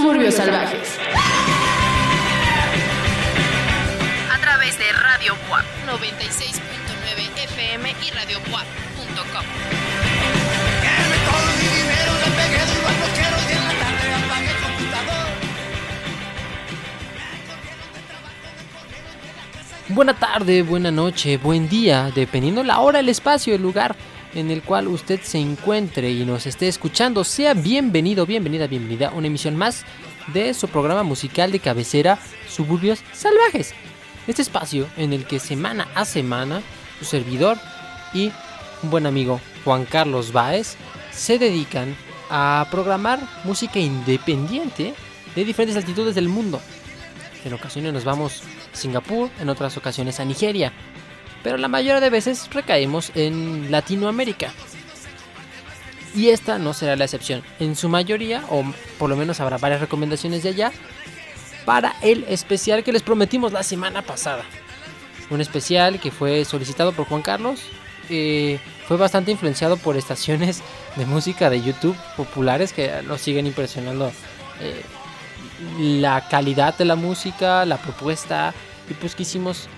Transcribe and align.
Suburbios 0.00 0.34
Salvajes. 0.34 0.98
A 4.32 4.40
través 4.40 4.78
de 4.78 4.84
Radio 4.92 5.34
WAP 5.50 5.64
96.9 5.86 7.44
FM 7.44 7.90
y 7.90 8.10
Radio 8.12 8.38
WAP.com. 8.50 9.44
Buena 19.90 20.14
tarde, 20.18 20.62
buena 20.62 20.90
noche, 20.90 21.36
buen 21.36 21.68
día, 21.68 22.10
dependiendo 22.14 22.64
la 22.64 22.78
hora, 22.80 23.00
el 23.00 23.10
espacio, 23.10 23.54
el 23.54 23.60
lugar 23.60 23.96
en 24.34 24.50
el 24.50 24.62
cual 24.62 24.88
usted 24.88 25.20
se 25.22 25.38
encuentre 25.38 26.10
y 26.10 26.24
nos 26.24 26.46
esté 26.46 26.68
escuchando. 26.68 27.24
Sea 27.24 27.54
bienvenido, 27.54 28.26
bienvenida, 28.26 28.66
bienvenida 28.66 29.08
a 29.08 29.12
una 29.12 29.26
emisión 29.26 29.56
más 29.56 29.84
de 30.32 30.54
su 30.54 30.68
programa 30.68 31.02
musical 31.02 31.52
de 31.52 31.60
cabecera 31.60 32.18
Suburbios 32.48 33.00
Salvajes. 33.12 33.74
Este 34.26 34.42
espacio 34.42 34.86
en 34.96 35.12
el 35.12 35.26
que 35.26 35.38
semana 35.38 35.88
a 35.94 36.04
semana 36.04 36.62
su 36.98 37.04
servidor 37.04 37.58
y 38.12 38.30
un 38.82 38.90
buen 38.90 39.06
amigo 39.06 39.40
Juan 39.64 39.84
Carlos 39.84 40.32
Baez 40.32 40.76
se 41.10 41.38
dedican 41.38 41.96
a 42.30 42.66
programar 42.70 43.20
música 43.44 43.78
independiente 43.78 44.94
de 45.34 45.44
diferentes 45.44 45.76
altitudes 45.76 46.14
del 46.14 46.28
mundo. 46.28 46.60
En 47.44 47.52
ocasiones 47.54 47.92
nos 47.92 48.04
vamos 48.04 48.42
a 48.42 48.76
Singapur, 48.76 49.30
en 49.40 49.48
otras 49.48 49.76
ocasiones 49.76 50.20
a 50.20 50.24
Nigeria, 50.24 50.72
pero 51.42 51.56
la 51.56 51.68
mayoría 51.68 52.00
de 52.00 52.10
veces 52.10 52.48
recaemos 52.52 53.12
en 53.14 53.70
Latinoamérica. 53.70 54.52
Y 56.14 56.30
esta 56.30 56.58
no 56.58 56.74
será 56.74 56.96
la 56.96 57.04
excepción. 57.04 57.42
En 57.60 57.76
su 57.76 57.88
mayoría, 57.88 58.42
o 58.50 58.64
por 58.98 59.08
lo 59.08 59.16
menos 59.16 59.40
habrá 59.40 59.58
varias 59.58 59.80
recomendaciones 59.80 60.42
de 60.42 60.50
allá, 60.50 60.72
para 61.64 61.94
el 62.02 62.24
especial 62.24 62.82
que 62.82 62.92
les 62.92 63.02
prometimos 63.02 63.52
la 63.52 63.62
semana 63.62 64.02
pasada. 64.02 64.44
Un 65.30 65.40
especial 65.40 66.00
que 66.00 66.10
fue 66.10 66.44
solicitado 66.44 66.92
por 66.92 67.06
Juan 67.06 67.22
Carlos. 67.22 67.60
eh, 68.08 68.58
fue 68.88 68.96
bastante 68.96 69.30
influenciado 69.30 69.76
por 69.76 69.96
estaciones 69.96 70.62
de 70.96 71.06
música 71.06 71.48
de 71.48 71.62
YouTube 71.62 71.96
populares 72.16 72.72
que 72.72 73.02
nos 73.02 73.20
siguen 73.20 73.46
impresionando 73.46 74.10
eh, 74.60 74.82
la 75.78 76.26
calidad 76.28 76.76
de 76.76 76.86
la 76.86 76.96
música, 76.96 77.64
la 77.66 77.76
propuesta. 77.76 78.52
Y 78.88 78.94
pues 78.94 79.14
quisimos 79.14 79.68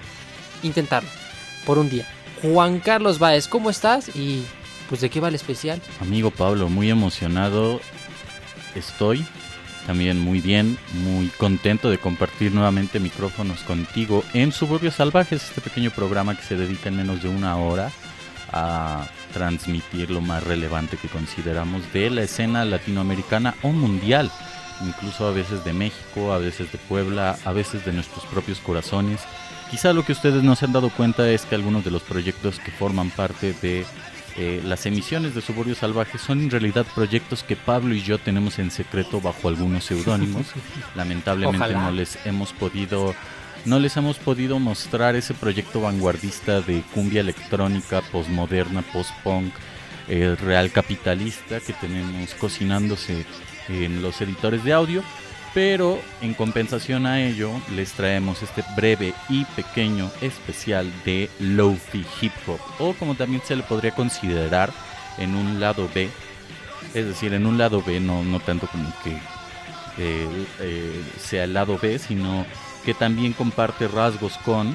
intentarlo 0.62 1.21
por 1.64 1.78
un 1.78 1.88
día. 1.88 2.06
Juan 2.42 2.80
Carlos 2.80 3.18
Baez, 3.18 3.48
¿cómo 3.48 3.70
estás? 3.70 4.14
Y 4.16 4.44
pues 4.88 5.00
de 5.00 5.10
qué 5.10 5.20
va 5.20 5.28
el 5.28 5.34
especial. 5.34 5.80
Amigo 6.00 6.30
Pablo, 6.30 6.68
muy 6.68 6.90
emocionado 6.90 7.80
estoy. 8.74 9.24
También 9.86 10.20
muy 10.20 10.40
bien, 10.40 10.78
muy 11.02 11.26
contento 11.28 11.90
de 11.90 11.98
compartir 11.98 12.52
nuevamente 12.52 13.00
micrófonos 13.00 13.62
contigo 13.62 14.22
en 14.32 14.52
Suburbios 14.52 14.94
Salvajes, 14.94 15.42
este 15.42 15.60
pequeño 15.60 15.90
programa 15.90 16.36
que 16.36 16.42
se 16.42 16.56
dedica 16.56 16.88
en 16.88 16.98
menos 16.98 17.22
de 17.22 17.28
una 17.28 17.56
hora 17.56 17.90
a 18.52 19.06
transmitir 19.32 20.10
lo 20.10 20.20
más 20.20 20.44
relevante 20.44 20.96
que 20.96 21.08
consideramos 21.08 21.92
de 21.92 22.10
la 22.10 22.22
escena 22.22 22.64
latinoamericana 22.64 23.56
o 23.62 23.68
mundial, 23.68 24.30
incluso 24.86 25.26
a 25.26 25.32
veces 25.32 25.64
de 25.64 25.72
México, 25.72 26.32
a 26.32 26.38
veces 26.38 26.70
de 26.70 26.78
Puebla, 26.78 27.36
a 27.44 27.52
veces 27.52 27.84
de 27.84 27.92
nuestros 27.92 28.24
propios 28.26 28.60
corazones. 28.60 29.20
Quizá 29.72 29.94
lo 29.94 30.04
que 30.04 30.12
ustedes 30.12 30.42
no 30.42 30.54
se 30.54 30.66
han 30.66 30.74
dado 30.74 30.90
cuenta 30.90 31.30
es 31.30 31.46
que 31.46 31.54
algunos 31.54 31.82
de 31.82 31.90
los 31.90 32.02
proyectos 32.02 32.60
que 32.60 32.70
forman 32.70 33.08
parte 33.08 33.54
de 33.62 33.86
eh, 34.36 34.60
las 34.66 34.84
emisiones 34.84 35.34
de 35.34 35.40
Suburbios 35.40 35.78
Salvajes 35.78 36.20
son 36.20 36.42
en 36.42 36.50
realidad 36.50 36.84
proyectos 36.94 37.42
que 37.42 37.56
Pablo 37.56 37.94
y 37.94 38.02
yo 38.02 38.18
tenemos 38.18 38.58
en 38.58 38.70
secreto 38.70 39.22
bajo 39.22 39.48
algunos 39.48 39.84
seudónimos. 39.84 40.48
Lamentablemente 40.94 41.56
Ojalá. 41.56 41.84
no 41.84 41.90
les 41.90 42.18
hemos 42.26 42.52
podido 42.52 43.14
no 43.64 43.78
les 43.78 43.96
hemos 43.96 44.18
podido 44.18 44.58
mostrar 44.58 45.16
ese 45.16 45.32
proyecto 45.32 45.80
vanguardista 45.80 46.60
de 46.60 46.82
cumbia 46.92 47.22
electrónica, 47.22 48.02
postmoderna, 48.02 48.82
post-punk, 48.82 49.54
eh, 50.06 50.36
real 50.38 50.70
capitalista 50.70 51.60
que 51.60 51.72
tenemos 51.72 52.34
cocinándose 52.34 53.24
en 53.70 54.02
los 54.02 54.20
editores 54.20 54.64
de 54.64 54.74
audio. 54.74 55.02
Pero 55.54 56.00
en 56.22 56.32
compensación 56.32 57.04
a 57.04 57.20
ello, 57.20 57.50
les 57.74 57.92
traemos 57.92 58.42
este 58.42 58.64
breve 58.74 59.12
y 59.28 59.44
pequeño 59.44 60.10
especial 60.22 60.90
de 61.04 61.28
Lofi 61.40 62.06
Hip 62.20 62.32
Hop, 62.46 62.60
o 62.78 62.94
como 62.94 63.14
también 63.14 63.42
se 63.44 63.56
le 63.56 63.62
podría 63.62 63.94
considerar 63.94 64.72
en 65.18 65.34
un 65.34 65.60
lado 65.60 65.88
B. 65.94 66.08
Es 66.94 67.06
decir, 67.06 67.34
en 67.34 67.46
un 67.46 67.58
lado 67.58 67.82
B, 67.82 68.00
no, 68.00 68.24
no 68.24 68.40
tanto 68.40 68.66
como 68.66 68.90
que 69.04 69.10
eh, 69.98 70.46
eh, 70.60 71.02
sea 71.18 71.44
el 71.44 71.52
lado 71.52 71.78
B, 71.80 71.98
sino 71.98 72.46
que 72.84 72.94
también 72.94 73.34
comparte 73.34 73.88
rasgos 73.88 74.38
con, 74.38 74.74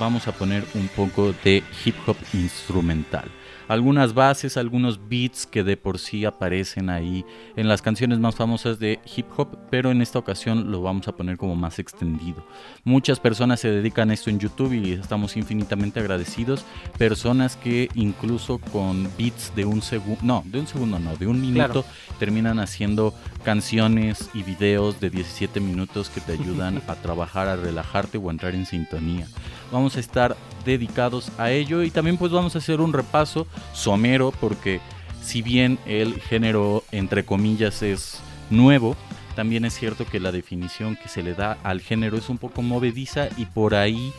vamos 0.00 0.26
a 0.26 0.32
poner 0.32 0.64
un 0.74 0.88
poco 0.88 1.32
de 1.44 1.62
hip 1.84 1.96
hop 2.06 2.16
instrumental. 2.32 3.30
Algunas 3.68 4.14
bases, 4.14 4.56
algunos 4.56 5.08
beats 5.08 5.46
que 5.46 5.62
de 5.62 5.76
por 5.76 5.98
sí 5.98 6.24
aparecen 6.24 6.88
ahí 6.88 7.24
en 7.54 7.68
las 7.68 7.82
canciones 7.82 8.18
más 8.18 8.34
famosas 8.34 8.78
de 8.78 8.98
hip 9.14 9.26
hop, 9.36 9.58
pero 9.70 9.90
en 9.90 10.00
esta 10.00 10.18
ocasión 10.18 10.70
lo 10.70 10.80
vamos 10.80 11.06
a 11.06 11.12
poner 11.12 11.36
como 11.36 11.54
más 11.54 11.78
extendido. 11.78 12.46
Muchas 12.84 13.20
personas 13.20 13.60
se 13.60 13.70
dedican 13.70 14.10
a 14.10 14.14
esto 14.14 14.30
en 14.30 14.38
YouTube 14.38 14.72
y 14.72 14.92
estamos 14.92 15.36
infinitamente 15.36 16.00
agradecidos. 16.00 16.64
Personas 16.96 17.56
que 17.56 17.90
incluso 17.94 18.58
con 18.72 19.10
beats 19.18 19.54
de 19.54 19.66
un 19.66 19.82
segundo, 19.82 20.20
no, 20.22 20.42
de 20.46 20.60
un 20.60 20.66
segundo 20.66 20.98
no, 20.98 21.14
de 21.16 21.26
un 21.26 21.38
minuto, 21.38 21.84
terminan 22.18 22.60
haciendo 22.60 23.12
canciones 23.44 24.30
y 24.32 24.44
videos 24.44 24.98
de 24.98 25.10
17 25.10 25.60
minutos 25.60 26.08
que 26.08 26.22
te 26.22 26.32
ayudan 26.40 26.80
a 26.88 26.94
trabajar, 26.94 27.48
a 27.48 27.56
relajarte 27.56 28.16
o 28.16 28.28
a 28.28 28.32
entrar 28.32 28.54
en 28.54 28.64
sintonía. 28.64 29.28
Vamos 29.70 29.98
a 29.98 30.00
estar 30.00 30.36
dedicados 30.68 31.32
a 31.38 31.50
ello 31.50 31.82
y 31.82 31.90
también 31.90 32.18
pues 32.18 32.30
vamos 32.30 32.54
a 32.54 32.58
hacer 32.58 32.82
un 32.82 32.92
repaso 32.92 33.46
somero 33.72 34.32
porque 34.38 34.80
si 35.22 35.40
bien 35.40 35.78
el 35.86 36.20
género 36.20 36.84
entre 36.92 37.24
comillas 37.24 37.82
es 37.82 38.20
nuevo, 38.50 38.94
también 39.34 39.64
es 39.64 39.74
cierto 39.74 40.04
que 40.04 40.20
la 40.20 40.30
definición 40.30 40.96
que 40.96 41.08
se 41.08 41.22
le 41.22 41.34
da 41.34 41.56
al 41.62 41.80
género 41.80 42.18
es 42.18 42.28
un 42.28 42.36
poco 42.36 42.60
movediza 42.60 43.28
y 43.38 43.46
por 43.46 43.74
ahí 43.74 44.12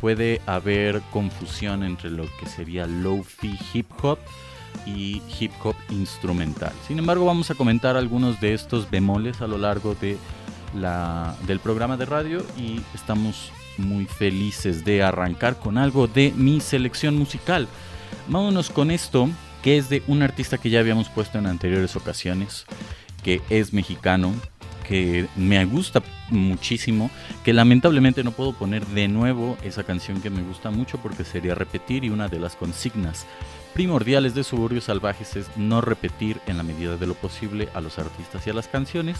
puede 0.00 0.40
haber 0.46 1.02
confusión 1.12 1.84
entre 1.84 2.10
lo 2.10 2.24
que 2.38 2.46
sería 2.46 2.86
low-fi 2.86 3.58
hip 3.74 3.90
hop 4.02 4.18
y 4.86 5.20
hip 5.38 5.52
hop 5.62 5.76
instrumental. 5.90 6.72
Sin 6.88 6.98
embargo, 6.98 7.26
vamos 7.26 7.50
a 7.50 7.54
comentar 7.54 7.96
algunos 7.96 8.40
de 8.40 8.54
estos 8.54 8.90
bemoles 8.90 9.42
a 9.42 9.46
lo 9.46 9.58
largo 9.58 9.94
de 9.96 10.16
la, 10.74 11.36
del 11.46 11.60
programa 11.60 11.98
de 11.98 12.06
radio 12.06 12.42
y 12.56 12.80
estamos 12.94 13.52
muy 13.80 14.06
felices 14.06 14.84
de 14.84 15.02
arrancar 15.02 15.58
con 15.58 15.78
algo 15.78 16.06
de 16.06 16.32
mi 16.36 16.60
selección 16.60 17.16
musical. 17.16 17.68
Vámonos 18.28 18.70
con 18.70 18.90
esto, 18.90 19.28
que 19.62 19.78
es 19.78 19.88
de 19.88 20.02
un 20.06 20.22
artista 20.22 20.58
que 20.58 20.70
ya 20.70 20.80
habíamos 20.80 21.08
puesto 21.08 21.38
en 21.38 21.46
anteriores 21.46 21.96
ocasiones, 21.96 22.66
que 23.22 23.40
es 23.50 23.72
mexicano, 23.72 24.32
que 24.86 25.28
me 25.36 25.64
gusta 25.66 26.02
muchísimo, 26.30 27.10
que 27.44 27.52
lamentablemente 27.52 28.24
no 28.24 28.32
puedo 28.32 28.52
poner 28.52 28.84
de 28.86 29.06
nuevo 29.08 29.56
esa 29.62 29.84
canción 29.84 30.20
que 30.20 30.30
me 30.30 30.42
gusta 30.42 30.70
mucho 30.70 30.98
porque 30.98 31.24
sería 31.24 31.54
repetir 31.54 32.04
y 32.04 32.10
una 32.10 32.28
de 32.28 32.40
las 32.40 32.56
consignas 32.56 33.26
primordiales 33.72 34.34
de 34.34 34.42
Suburbios 34.42 34.84
Salvajes 34.84 35.36
es 35.36 35.46
no 35.56 35.80
repetir 35.80 36.40
en 36.46 36.56
la 36.56 36.64
medida 36.64 36.96
de 36.96 37.06
lo 37.06 37.14
posible 37.14 37.68
a 37.74 37.80
los 37.80 37.98
artistas 37.98 38.44
y 38.46 38.50
a 38.50 38.52
las 38.52 38.68
canciones, 38.68 39.18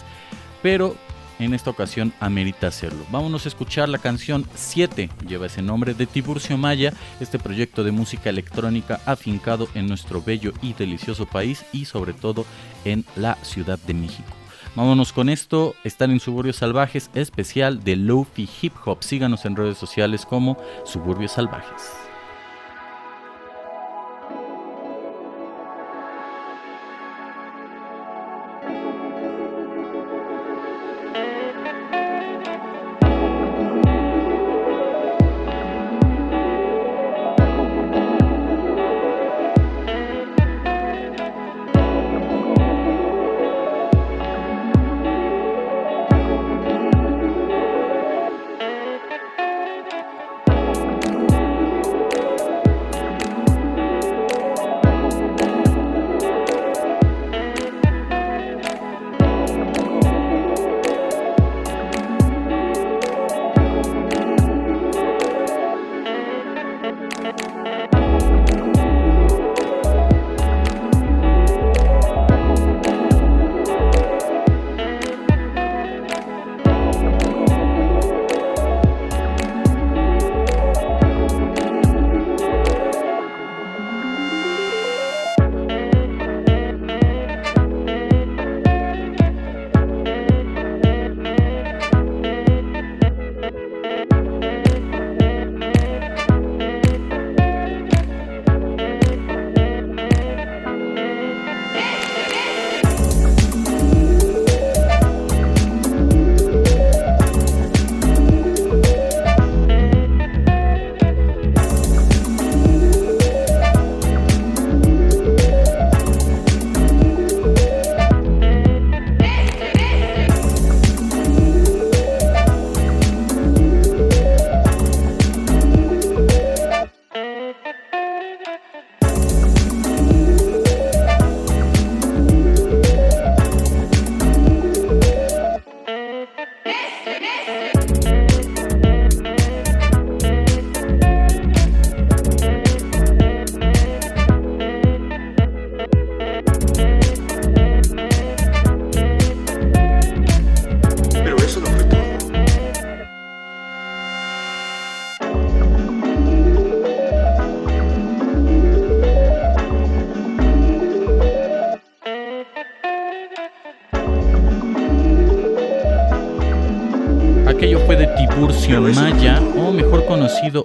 pero 0.62 0.96
en 1.40 1.54
esta 1.54 1.70
ocasión 1.70 2.12
amerita 2.20 2.68
hacerlo. 2.68 3.04
Vámonos 3.10 3.44
a 3.44 3.48
escuchar 3.48 3.88
la 3.88 3.98
canción 3.98 4.46
7, 4.54 5.10
lleva 5.26 5.46
ese 5.46 5.62
nombre 5.62 5.94
de 5.94 6.06
Tiburcio 6.06 6.56
Maya, 6.56 6.92
este 7.18 7.38
proyecto 7.38 7.82
de 7.82 7.90
música 7.90 8.30
electrónica 8.30 9.00
afincado 9.06 9.68
en 9.74 9.86
nuestro 9.86 10.22
bello 10.22 10.52
y 10.62 10.74
delicioso 10.74 11.26
país 11.26 11.64
y 11.72 11.86
sobre 11.86 12.12
todo 12.12 12.46
en 12.84 13.04
la 13.16 13.36
Ciudad 13.42 13.78
de 13.78 13.94
México. 13.94 14.28
Vámonos 14.76 15.12
con 15.12 15.28
esto, 15.28 15.74
están 15.82 16.12
en 16.12 16.20
Suburbios 16.20 16.56
Salvajes, 16.56 17.10
especial 17.14 17.82
de 17.82 17.96
Lofi 17.96 18.48
Hip 18.62 18.74
Hop. 18.84 19.02
Síganos 19.02 19.44
en 19.44 19.56
redes 19.56 19.78
sociales 19.78 20.24
como 20.24 20.56
Suburbios 20.84 21.32
Salvajes. 21.32 22.09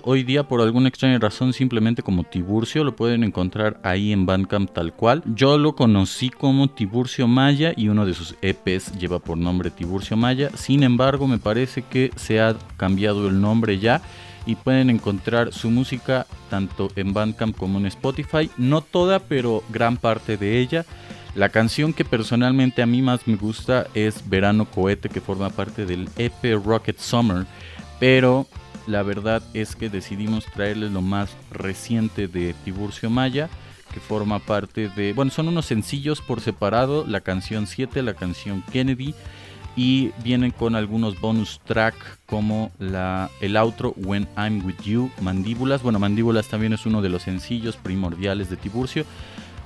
Hoy 0.03 0.23
día 0.23 0.47
por 0.47 0.61
alguna 0.61 0.89
extraña 0.89 1.19
razón 1.19 1.53
simplemente 1.53 2.03
como 2.03 2.23
Tiburcio, 2.23 2.83
lo 2.83 2.95
pueden 2.95 3.23
encontrar 3.23 3.79
ahí 3.83 4.11
en 4.11 4.25
Bandcamp 4.25 4.71
tal 4.71 4.93
cual. 4.93 5.23
Yo 5.25 5.57
lo 5.57 5.75
conocí 5.75 6.29
como 6.29 6.69
Tiburcio 6.69 7.27
Maya 7.27 7.73
y 7.75 7.89
uno 7.89 8.05
de 8.05 8.13
sus 8.13 8.35
EPs 8.41 8.97
lleva 8.97 9.19
por 9.19 9.37
nombre 9.37 9.71
Tiburcio 9.71 10.17
Maya, 10.17 10.49
sin 10.55 10.83
embargo 10.83 11.27
me 11.27 11.37
parece 11.37 11.83
que 11.83 12.11
se 12.15 12.41
ha 12.41 12.55
cambiado 12.77 13.27
el 13.27 13.39
nombre 13.39 13.79
ya 13.79 14.01
y 14.45 14.55
pueden 14.55 14.89
encontrar 14.89 15.53
su 15.53 15.69
música 15.69 16.27
tanto 16.49 16.89
en 16.95 17.13
Bandcamp 17.13 17.57
como 17.57 17.79
en 17.79 17.85
Spotify, 17.87 18.49
no 18.57 18.81
toda 18.81 19.19
pero 19.19 19.63
gran 19.69 19.97
parte 19.97 20.37
de 20.37 20.59
ella. 20.59 20.85
La 21.35 21.49
canción 21.49 21.91
que 21.91 22.05
personalmente 22.05 22.81
a 22.81 22.85
mí 22.85 23.01
más 23.01 23.27
me 23.27 23.35
gusta 23.35 23.87
es 23.93 24.29
Verano 24.29 24.65
Cohete, 24.65 25.09
que 25.09 25.19
forma 25.19 25.49
parte 25.49 25.85
del 25.85 26.07
EP 26.17 26.55
Rocket 26.63 26.97
Summer, 26.97 27.45
pero 27.99 28.47
la 28.87 29.03
verdad 29.03 29.43
es 29.53 29.75
que 29.75 29.89
decidimos 29.89 30.45
traerles 30.45 30.91
lo 30.91 31.01
más 31.01 31.31
reciente 31.51 32.27
de 32.27 32.53
Tiburcio 32.63 33.09
Maya, 33.09 33.49
que 33.93 33.99
forma 33.99 34.39
parte 34.39 34.89
de, 34.89 35.13
bueno, 35.13 35.31
son 35.31 35.47
unos 35.47 35.65
sencillos 35.65 36.21
por 36.21 36.41
separado, 36.41 37.05
la 37.07 37.21
canción 37.21 37.67
7, 37.67 38.01
la 38.01 38.13
canción 38.13 38.63
Kennedy, 38.71 39.15
y 39.75 40.11
vienen 40.23 40.51
con 40.51 40.75
algunos 40.75 41.19
bonus 41.19 41.59
track 41.65 41.95
como 42.25 42.71
la, 42.79 43.29
el 43.41 43.57
outro 43.57 43.93
When 43.97 44.27
I'm 44.37 44.65
With 44.65 44.81
You, 44.83 45.11
Mandíbulas, 45.21 45.81
bueno, 45.81 45.99
Mandíbulas 45.99 46.47
también 46.47 46.73
es 46.73 46.85
uno 46.85 47.01
de 47.01 47.09
los 47.09 47.23
sencillos 47.23 47.75
primordiales 47.75 48.49
de 48.49 48.57
Tiburcio, 48.57 49.05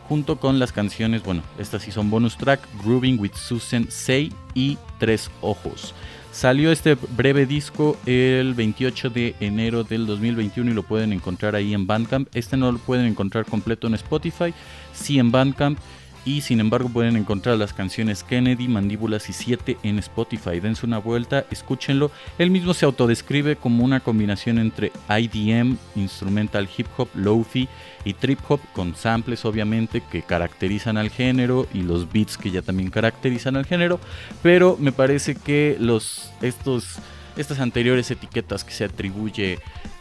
junto 0.07 0.39
con 0.39 0.57
las 0.57 0.71
canciones, 0.71 1.24
bueno, 1.24 1.44
estas 1.60 1.83
sí 1.83 1.92
son 1.92 2.10
bonus 2.10 2.38
track, 2.38 2.60
Grooving 2.83 3.19
with 3.19 3.33
Susan 3.36 3.86
Say 3.89 4.33
y 4.56 4.77
Tres 4.98 5.30
Ojos. 5.42 5.94
Salió 6.31 6.71
este 6.71 6.95
breve 6.95 7.45
disco 7.45 7.97
el 8.05 8.53
28 8.53 9.09
de 9.09 9.35
enero 9.39 9.83
del 9.83 10.05
2021 10.05 10.71
y 10.71 10.73
lo 10.73 10.83
pueden 10.83 11.11
encontrar 11.11 11.55
ahí 11.55 11.73
en 11.73 11.87
Bandcamp. 11.87 12.29
Este 12.33 12.55
no 12.55 12.71
lo 12.71 12.77
pueden 12.77 13.07
encontrar 13.07 13.45
completo 13.45 13.87
en 13.87 13.95
Spotify, 13.95 14.53
sí 14.93 15.19
en 15.19 15.31
Bandcamp 15.31 15.79
y 16.25 16.42
sin 16.42 16.60
embargo 16.60 16.89
pueden 16.89 17.16
encontrar 17.16 17.57
las 17.57 17.74
canciones 17.74 18.24
Kennedy, 18.24 18.68
Mandíbulas 18.68 19.30
y 19.30 19.33
7 19.33 19.77
en 19.83 20.00
Spotify. 20.00 20.60
Dense 20.60 20.86
una 20.86 20.98
vuelta, 20.98 21.45
escúchenlo. 21.51 22.12
Él 22.38 22.51
mismo 22.51 22.74
se 22.74 22.86
autodescribe 22.86 23.56
como 23.56 23.83
una 23.83 24.00
combinación 24.00 24.60
entre 24.60 24.92
IDM, 25.10 25.77
instrumental 25.95 26.69
hip 26.77 26.88
hop, 26.98 27.10
lofi 27.16 27.68
y 28.06 28.13
trip 28.13 28.39
hop 28.48 28.60
con 28.74 28.95
samples 28.95 29.45
obviamente 29.45 30.01
que 30.01 30.21
caracterizan 30.21 30.98
al 30.98 31.10
género 31.10 31.68
y 31.74 31.81
los 31.81 32.12
beats 32.12 32.38
que 32.38 32.51
ya 32.51 32.62
también 32.62 32.89
caracterizan 32.89 33.56
al 33.56 33.66
género, 33.66 34.00
pero 34.42 34.77
me 34.80 34.92
parece 34.92 35.36
que 35.36 35.77
los 35.80 36.31
estos 36.42 36.98
estas 37.38 37.60
anteriores 37.60 38.12
etiquetas 38.12 38.63
que 38.63 38.74
se 38.74 38.86
atribuye 38.86 39.60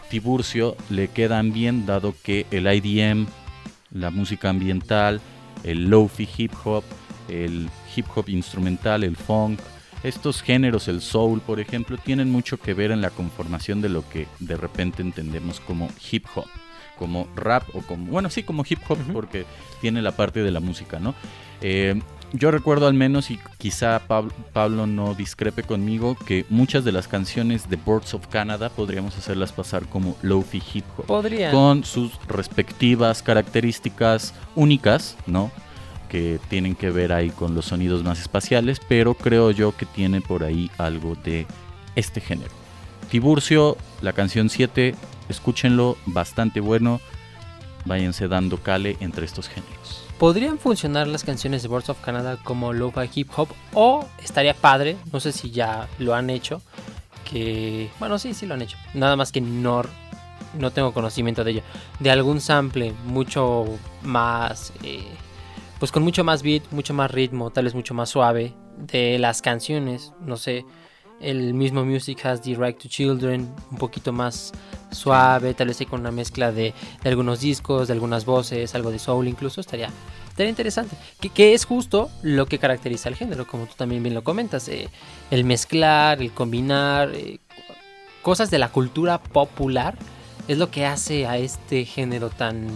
Tiburcio 0.09 0.77
le 0.91 1.09
quedan 1.09 1.53
bien 1.53 1.87
dado 1.87 2.15
que 2.23 2.47
el 2.51 2.67
IDM, 2.67 3.27
la 3.93 4.11
música 4.11 4.49
ambiental, 4.51 5.21
el 5.65 5.89
lofi 5.89 6.29
hip 6.37 6.53
hop, 6.65 6.85
el 7.29 7.69
hip 7.95 8.07
hop 8.15 8.29
instrumental, 8.29 9.05
el 9.05 9.17
funk, 9.17 9.61
estos 10.03 10.43
géneros, 10.43 10.89
el 10.89 11.01
soul 11.01 11.41
por 11.41 11.61
ejemplo, 11.61 11.97
tienen 11.99 12.31
mucho 12.31 12.59
que 12.59 12.75
ver 12.75 12.91
en 12.91 13.01
la 13.01 13.11
conformación 13.11 13.81
de 13.81 13.89
lo 13.89 14.09
que 14.09 14.27
de 14.39 14.57
repente 14.57 15.03
entendemos 15.03 15.61
como 15.61 15.89
hip 16.11 16.27
hop, 16.35 16.47
como 16.99 17.29
rap 17.35 17.65
o 17.75 17.83
como, 17.83 18.07
bueno, 18.07 18.31
sí, 18.31 18.43
como 18.43 18.65
hip 18.69 18.81
hop 18.89 18.99
porque 19.13 19.45
tiene 19.81 20.03
la 20.03 20.13
parte 20.13 20.43
de 20.43 20.51
la 20.51 20.61
música, 20.61 20.99
¿no? 20.99 21.15
Eh, 21.61 22.01
yo 22.33 22.51
recuerdo 22.51 22.87
al 22.87 22.95
menos, 22.95 23.31
y 23.31 23.39
quizá 23.59 24.01
Pablo, 24.07 24.87
no 24.87 25.15
discrepe 25.15 25.63
conmigo, 25.63 26.17
que 26.27 26.45
muchas 26.51 26.85
de 26.85 26.93
las 26.93 27.09
canciones 27.09 27.71
de 27.71 27.77
Birds 27.77 28.15
of 28.15 28.27
Canada 28.27 28.69
podríamos 28.69 29.17
hacerlas 29.17 29.53
pasar 29.53 29.87
como 29.87 30.17
lofi 30.23 30.63
hip 30.75 30.85
hop. 30.97 31.07
Podrían. 31.07 31.53
Con 31.53 31.85
sus 31.85 32.19
respectivas 32.27 33.23
características 33.23 34.35
únicas, 34.55 35.17
¿no? 35.27 35.51
Que 36.09 36.39
tienen 36.49 36.75
que 36.75 36.91
ver 36.91 37.13
ahí 37.13 37.31
con 37.31 37.55
los 37.55 37.67
sonidos 37.67 38.05
más 38.05 38.21
espaciales, 38.21 38.81
pero 38.89 39.15
creo 39.15 39.51
yo 39.51 39.77
que 39.77 39.87
tiene 39.87 40.21
por 40.21 40.45
ahí 40.45 40.71
algo 40.79 41.15
de 41.17 41.47
este 41.97 42.21
género. 42.21 42.53
Tiburcio, 43.11 43.77
la 44.03 44.13
canción 44.13 44.51
7, 44.51 44.95
escúchenlo, 45.29 45.97
bastante 46.07 46.61
bueno. 46.61 47.01
Váyanse 47.85 48.29
dando 48.29 48.59
cale 48.59 48.97
entre 49.01 49.25
estos 49.25 49.49
géneros 49.49 50.08
podrían 50.19 50.59
funcionar 50.59 51.07
las 51.07 51.25
canciones 51.25 51.63
de 51.63 51.69
Birds 51.69 51.89
of 51.89 52.01
Canada 52.01 52.39
como 52.43 52.73
lo-fi 52.73 53.09
hip 53.15 53.31
hop 53.37 53.49
o 53.75 54.07
estaría 54.23 54.55
padre, 54.55 54.97
no 55.13 55.21
sé 55.21 55.33
si 55.33 55.51
ya 55.51 55.89
lo 55.99 56.15
han 56.15 56.31
hecho, 56.31 56.61
que 57.31 57.91
bueno, 57.99 58.19
sí, 58.19 58.35
sí 58.35 58.47
lo 58.47 58.55
han 58.55 58.63
hecho. 58.63 58.77
Nada 58.95 59.17
más 59.17 59.33
que 59.33 59.41
no 59.41 59.83
no 60.55 60.71
tengo 60.71 60.95
conocimiento 60.95 61.45
de 61.45 61.51
ello, 61.51 61.63
de 62.01 62.11
algún 62.11 62.41
sample 62.41 62.95
mucho 63.05 63.67
más 64.03 64.73
eh, 64.83 65.05
pues 65.79 65.93
con 65.93 66.03
mucho 66.03 66.25
más 66.25 66.43
beat, 66.43 66.63
mucho 66.71 66.95
más 66.95 67.11
ritmo, 67.11 67.51
tal 67.51 67.65
vez 67.65 67.75
mucho 67.75 67.95
más 67.95 68.09
suave 68.09 68.55
de 68.77 69.19
las 69.19 69.43
canciones, 69.43 70.13
no 70.21 70.37
sé, 70.37 70.65
el 71.21 71.55
mismo 71.55 71.85
Music 71.85 72.25
Has 72.25 72.43
Direct 72.43 72.83
to 72.83 72.89
Children, 72.89 73.49
un 73.71 73.79
poquito 73.79 74.13
más 74.13 74.53
suave, 74.91 75.55
tal 75.55 75.69
vez 75.69 75.79
con 75.89 76.01
una 76.01 76.11
mezcla 76.11 76.53
de, 76.53 76.75
algunos 77.05 77.41
discos, 77.41 77.89
de 77.89 77.95
algunas 77.95 78.25
voces, 78.25 78.75
algo 78.75 78.91
de 78.91 78.99
soul 78.99 79.29
incluso, 79.29 79.61
estaría, 79.61 79.91
estaría 80.29 80.51
interesante. 80.51 80.97
Que, 81.35 81.55
es 81.55 81.65
justo 81.65 82.11
lo 82.23 82.47
que 82.47 82.59
caracteriza 82.59 83.09
el 83.09 83.17
género, 83.17 83.47
como 83.47 83.67
tú 83.67 83.75
también 83.77 84.03
bien 84.03 84.15
lo 84.15 84.25
comentas, 84.25 84.69
eh, 84.69 84.89
el 85.31 85.45
mezclar, 85.45 86.21
el 86.21 86.33
combinar 86.33 87.11
eh, 87.15 87.39
cosas 88.23 88.51
de 88.51 88.59
la 88.59 88.69
cultura 88.71 89.19
popular, 89.19 89.97
es 90.47 90.57
lo 90.57 90.71
que 90.71 90.87
hace 90.87 91.27
a 91.27 91.37
este 91.37 91.85
género 91.85 92.31
tan, 92.31 92.69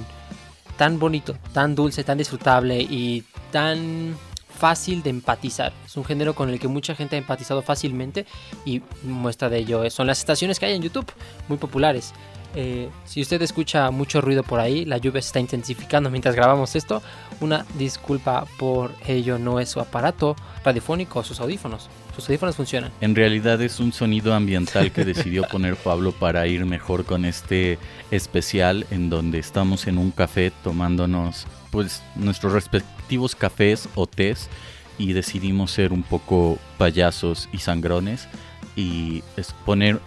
tan 0.76 0.98
bonito, 0.98 1.36
tan 1.52 1.74
dulce, 1.74 2.04
tan 2.04 2.18
disfrutable 2.18 2.80
y 2.82 3.24
tan 3.50 4.16
fácil 4.62 5.02
de 5.02 5.10
empatizar. 5.10 5.72
Es 5.84 5.96
un 5.96 6.04
género 6.04 6.36
con 6.36 6.48
el 6.48 6.60
que 6.60 6.68
mucha 6.68 6.94
gente 6.94 7.16
ha 7.16 7.18
empatizado 7.18 7.62
fácilmente 7.62 8.26
y 8.64 8.80
muestra 9.02 9.48
de 9.48 9.58
ello 9.58 9.90
son 9.90 10.06
las 10.06 10.20
estaciones 10.20 10.60
que 10.60 10.66
hay 10.66 10.76
en 10.76 10.82
YouTube, 10.82 11.10
muy 11.48 11.58
populares. 11.58 12.14
Eh, 12.54 12.88
si 13.04 13.20
usted 13.20 13.42
escucha 13.42 13.90
mucho 13.90 14.20
ruido 14.20 14.44
por 14.44 14.60
ahí, 14.60 14.84
la 14.84 14.98
lluvia 14.98 15.20
se 15.20 15.26
está 15.26 15.40
intensificando 15.40 16.10
mientras 16.10 16.36
grabamos 16.36 16.76
esto. 16.76 17.02
Una 17.40 17.66
disculpa 17.76 18.46
por 18.56 18.92
ello, 19.08 19.36
no 19.36 19.58
es 19.58 19.68
su 19.68 19.80
aparato 19.80 20.36
radiofónico 20.64 21.18
o 21.18 21.24
sus 21.24 21.40
audífonos. 21.40 21.88
Sus 22.14 22.28
audífonos 22.28 22.56
funcionan. 22.56 22.92
En 23.00 23.14
realidad 23.14 23.60
es 23.62 23.80
un 23.80 23.92
sonido 23.92 24.34
ambiental 24.34 24.92
que 24.92 25.04
decidió 25.04 25.44
poner 25.50 25.76
Pablo 25.76 26.12
para 26.12 26.46
ir 26.46 26.64
mejor 26.66 27.04
con 27.04 27.24
este 27.24 27.78
especial 28.10 28.86
en 28.90 29.08
donde 29.08 29.38
estamos 29.38 29.86
en 29.86 29.98
un 29.98 30.10
café 30.10 30.52
tomándonos 30.62 31.46
pues 31.70 32.02
nuestros 32.16 32.52
respectivos 32.52 33.34
cafés 33.34 33.88
o 33.94 34.06
tés 34.06 34.50
y 34.98 35.14
decidimos 35.14 35.70
ser 35.70 35.92
un 35.92 36.02
poco 36.02 36.58
payasos 36.76 37.48
y 37.50 37.58
sangrones 37.58 38.28
y 38.76 39.22
poner 39.64 39.98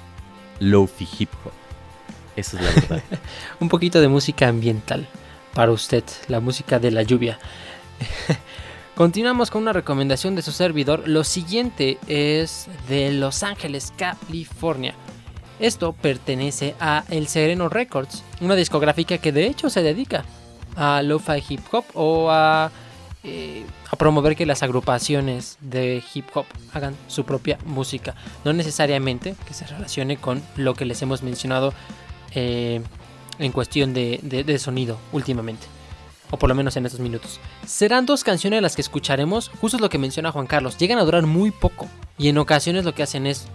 lofi 0.60 1.08
hip 1.18 1.30
hop. 1.44 1.52
Esa 2.36 2.58
es 2.58 2.64
la 2.64 2.82
verdad. 2.82 3.04
un 3.60 3.70
poquito 3.70 4.00
de 4.00 4.08
música 4.08 4.48
ambiental 4.48 5.08
para 5.54 5.72
usted, 5.72 6.04
la 6.28 6.40
música 6.40 6.80
de 6.80 6.92
la 6.92 7.02
lluvia. 7.02 7.40
Continuamos 8.96 9.52
con 9.52 9.64
una 9.64 9.74
recomendación 9.74 10.36
de 10.36 10.42
su 10.42 10.54
servidor. 10.54 11.06
Lo 11.06 11.26
siguiente 11.26 11.98
es 12.08 12.68
de 12.88 13.12
Los 13.12 13.44
Ángeles, 13.44 13.92
California. 13.98 14.96
Esto 15.60 15.92
pertenece 15.92 16.76
a 16.80 17.04
El 17.10 17.28
Sereno 17.28 17.68
Records, 17.68 18.24
una 18.40 18.56
discográfica 18.56 19.18
que 19.18 19.34
de 19.34 19.48
hecho 19.48 19.70
se 19.70 19.84
dedica 19.84 20.24
a 20.78 21.02
lo-fi 21.02 21.44
hip 21.50 21.60
hop 21.74 21.84
o 21.94 22.32
a, 22.32 22.72
eh, 23.26 23.66
promover 23.98 24.38
que 24.38 24.46
las 24.46 24.64
agrupaciones 24.64 25.58
de 25.60 26.02
hip 26.14 26.28
hop 26.34 26.46
hagan 26.72 26.96
su 27.10 27.26
propia 27.26 27.58
música. 27.66 28.16
No 28.46 28.54
necesariamente 28.54 29.36
que 29.46 29.54
se 29.54 29.68
relacione 29.68 30.16
con 30.16 30.42
lo 30.56 30.74
que 30.74 30.86
les 30.86 31.02
hemos 31.02 31.22
mencionado 31.22 31.74
eh, 32.34 32.82
en 33.40 33.52
cuestión 33.52 33.94
de, 33.94 34.58
sonido 34.58 34.98
últimamente. 35.12 35.75
O 36.32 36.38
por 36.38 36.50
lo 36.50 36.56
menos 36.56 36.76
en 36.76 36.86
estos 36.86 37.00
minutos. 37.00 37.40
Serán 37.66 38.06
dos 38.06 38.24
canciones 38.24 38.62
las 38.62 38.76
que 38.76 38.82
escucharemos. 38.82 39.50
Justo 39.62 39.78
lo 39.78 39.90
que 39.90 39.98
menciona 39.98 40.32
Juan 40.32 40.48
Carlos. 40.48 40.78
Llegan 40.78 40.98
a 40.98 41.04
durar 41.04 41.26
muy 41.26 41.52
poco. 41.52 41.88
Y 42.18 42.30
en 42.30 42.38
ocasiones 42.38 42.86
lo 42.86 42.94
que 42.96 43.04
hacen 43.04 43.28
es 43.28 43.48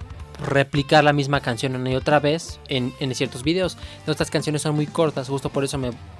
replicar 0.44 1.04
la 1.04 1.12
misma 1.12 1.40
canción 1.40 1.76
una 1.76 1.90
y 1.90 1.96
otra 1.96 2.20
vez 2.20 2.60
en, 2.68 2.92
ciertos 3.14 3.42
videos. 3.42 3.76
Nuestras 4.06 4.30
canciones 4.30 4.62
son 4.62 4.74
muy 4.74 4.86
cortas, 4.86 5.28
justo 5.28 5.50
por 5.50 5.64
eso 5.64 5.78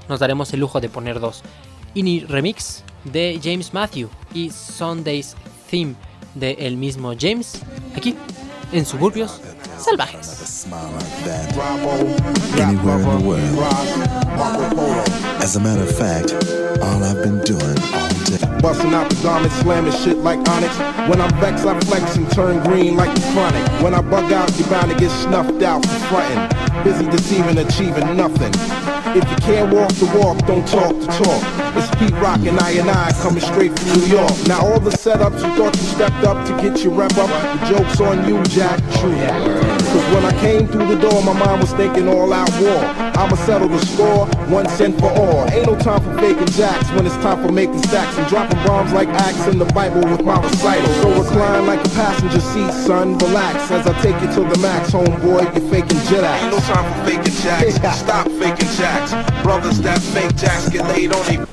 nos 0.09 0.21
daremos 0.21 0.53
el 0.53 0.61
lujo 0.61 0.81
de 0.81 0.89
poner 0.89 1.21
dos. 1.21 1.43
Ini 1.95 2.21
Remix 2.21 2.85
de 3.05 3.41
James 3.43 3.73
Matthew 3.75 4.09
y 4.35 4.51
Sunday's 4.51 5.35
Theme 5.71 5.95
de 6.35 6.53
el 6.61 6.77
mismo 6.77 7.13
James, 7.19 7.63
aquí 7.97 8.15
en 8.73 8.87
Suburbios 8.87 9.41
Salvajes. 9.79 10.67
As 15.41 15.57
a 15.57 15.61
matter 15.61 15.83
of 15.83 15.97
fact, 15.97 16.35
all 16.83 17.03
I've 17.03 17.23
been 17.23 17.41
doing 17.41 17.79
all 17.95 18.09
day. 18.27 18.50
Busting 18.61 18.95
out 18.95 19.09
the 19.11 19.23
garment, 19.23 19.53
slamming 19.53 19.93
shit 19.93 20.19
like 20.19 20.39
Onyx. 20.49 20.77
When 21.09 21.21
I'm 21.21 21.33
vexed, 21.41 21.67
I 21.67 21.79
flex 21.81 22.17
and 22.17 22.31
turn 22.33 22.63
green 22.65 22.97
like 22.97 23.15
the 23.15 23.21
chronic. 23.33 23.83
When 23.83 23.95
I 23.95 24.01
bug 24.01 24.33
out, 24.33 24.51
you're 24.59 24.69
bound 24.69 24.91
to 24.91 24.97
get 24.97 25.11
snuffed 25.11 25.63
out 25.63 25.85
for 25.85 25.99
frontin'. 26.09 26.85
Busy 26.85 27.07
deceiving, 27.11 27.59
achieving 27.59 28.17
nothing. 28.17 28.53
If 29.13 29.29
you 29.29 29.37
can't 29.39 29.75
walk 29.75 29.91
the 29.95 30.07
walk, 30.19 30.39
don't 30.47 30.67
talk 30.69 30.95
the 31.01 31.07
talk. 31.07 31.43
It's 31.75 31.91
Pete 31.97 32.15
Rock 32.23 32.41
and 32.47 32.59
I 32.61 32.71
and 32.73 32.89
I 32.89 33.13
coming 33.23 33.43
straight 33.43 33.77
from 33.77 34.01
New 34.01 34.07
York. 34.07 34.33
Now 34.47 34.65
all 34.65 34.79
the 34.79 34.91
setups 34.91 35.43
you 35.43 35.51
thought 35.57 35.75
you 35.75 35.83
stepped 35.83 36.25
up 36.25 36.47
to 36.47 36.53
get 36.63 36.85
your 36.85 36.95
rep 36.95 37.17
up, 37.19 37.29
the 37.29 37.75
joke's 37.75 38.01
on 38.01 38.29
you, 38.29 38.43
Jack. 38.45 38.79
True. 39.01 39.17
Cause 39.91 40.15
when 40.15 40.25
I 40.25 40.33
came 40.41 40.69
through 40.69 40.87
the 40.95 41.01
door, 41.01 41.23
my 41.25 41.33
mind 41.33 41.61
was 41.61 41.73
thinking 41.73 42.09
all 42.09 42.33
out 42.33 42.51
war. 42.61 42.79
I'ma 43.19 43.35
settle 43.47 43.69
the 43.69 43.85
score, 43.87 44.27
one 44.47 44.69
cent 44.69 44.99
for 45.01 45.11
all. 45.11 45.49
Ain't 45.51 45.67
no 45.67 45.79
time 45.79 46.01
for 46.03 46.17
faking 46.19 46.47
jacks 46.55 46.91
when 46.93 47.05
it's 47.05 47.17
time 47.17 47.45
for 47.45 47.51
making 47.53 47.83
stacks 47.83 48.17
and 48.17 48.27
dropping 48.29 48.50
bombs 48.67 48.93
like 48.93 49.09
acts 49.09 49.47
in 49.49 49.59
the 49.59 49.65
Bible 49.67 50.01
with 50.01 50.25
my 50.25 50.41
recital. 50.41 50.93
So 51.03 51.23
recline 51.23 51.67
like 51.67 51.85
a 51.85 51.91
passenger 51.91 52.41
seat, 52.41 52.73
son. 52.73 53.19
Relax 53.19 53.71
as 53.71 53.87
I 53.87 53.93
take 54.03 54.21
you 54.23 54.29
to 54.35 54.49
the 54.49 54.59
max, 54.61 54.91
homeboy. 54.91 55.43
You're 55.55 55.71
faking 55.71 55.99
acts. 56.25 56.43
Ain't 56.43 56.53
no 56.53 56.61
time 56.61 56.87
for 56.93 57.11
faking 57.11 57.35
jacks. 57.43 57.99
Stop 58.01 58.27
faking 58.29 58.69
jacks. 58.77 59.11
Brothers 59.43 59.81
that 59.81 60.01
fake 60.01 60.35
jacks 60.37 60.69
get 60.69 60.87
laid 60.87 61.13
on 61.13 61.27
they 61.27 61.50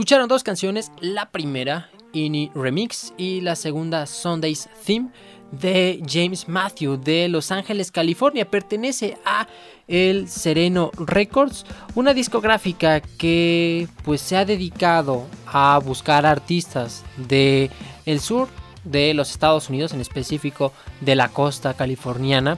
Escucharon 0.00 0.30
dos 0.30 0.42
canciones, 0.42 0.92
la 1.02 1.30
primera, 1.30 1.90
Ini 2.14 2.50
Remix, 2.54 3.12
y 3.18 3.42
la 3.42 3.54
segunda, 3.54 4.06
Sunday's 4.06 4.66
Theme, 4.86 5.10
de 5.52 6.02
James 6.08 6.48
Matthew 6.48 6.96
de 6.96 7.28
Los 7.28 7.50
Ángeles, 7.50 7.92
California. 7.92 8.50
Pertenece 8.50 9.18
a 9.26 9.46
el 9.88 10.26
Sereno 10.30 10.90
Records, 10.96 11.66
una 11.94 12.14
discográfica 12.14 13.02
que 13.02 13.88
pues 14.02 14.22
se 14.22 14.38
ha 14.38 14.46
dedicado 14.46 15.26
a 15.44 15.78
buscar 15.84 16.24
artistas 16.24 17.04
de 17.18 17.70
el 18.06 18.20
sur 18.20 18.48
de 18.84 19.12
los 19.12 19.30
Estados 19.30 19.68
Unidos, 19.68 19.92
en 19.92 20.00
específico 20.00 20.72
de 21.02 21.14
la 21.14 21.28
costa 21.28 21.74
californiana, 21.74 22.56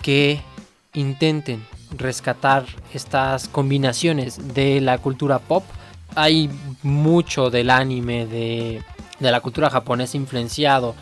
que 0.00 0.40
intenten 0.94 1.66
rescatar 1.90 2.66
estas 2.94 3.48
combinaciones 3.48 4.54
de 4.54 4.80
la 4.80 4.98
cultura 4.98 5.40
pop 5.40 5.64
hay 6.16 6.50
mucho 6.82 7.50
del 7.50 7.70
anime, 7.70 8.26
de, 8.26 8.82
de 9.20 9.30
la 9.30 9.40
cultura 9.40 9.70
japonesa 9.70 10.16
influenciado 10.16 10.96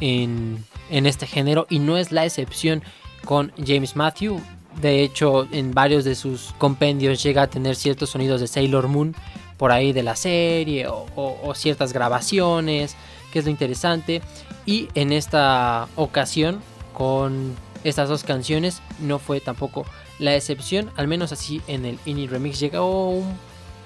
en, 0.00 0.64
en, 0.90 1.06
este 1.06 1.26
género 1.26 1.66
y 1.68 1.80
no 1.80 1.96
es 1.96 2.12
la 2.12 2.24
excepción 2.24 2.82
con 3.24 3.52
James 3.66 3.96
Matthew. 3.96 4.40
De 4.80 5.02
hecho, 5.02 5.48
en 5.50 5.72
varios 5.72 6.04
de 6.04 6.14
sus 6.14 6.52
compendios 6.58 7.20
llega 7.22 7.42
a 7.42 7.46
tener 7.48 7.74
ciertos 7.74 8.10
sonidos 8.10 8.40
de 8.40 8.46
Sailor 8.46 8.86
Moon 8.86 9.16
por 9.56 9.72
ahí 9.72 9.92
de 9.92 10.04
la 10.04 10.14
serie 10.14 10.86
o, 10.88 11.52
ciertas 11.54 11.92
grabaciones, 11.92 12.94
que 13.32 13.40
es 13.40 13.44
lo 13.44 13.50
interesante. 13.50 14.22
Y 14.66 14.88
en 14.94 15.12
esta 15.12 15.88
ocasión, 15.96 16.60
con 16.92 17.56
estas 17.84 18.08
dos 18.08 18.22
canciones, 18.22 18.82
no 19.00 19.18
fue 19.18 19.40
tampoco 19.40 19.84
la 20.18 20.36
excepción, 20.36 20.90
al 20.96 21.08
menos 21.08 21.32
así 21.32 21.62
en 21.68 21.84
el 21.84 21.98
Indie 22.04 22.28
Remix 22.28 22.60
llegó 22.60 23.10
un 23.10 23.36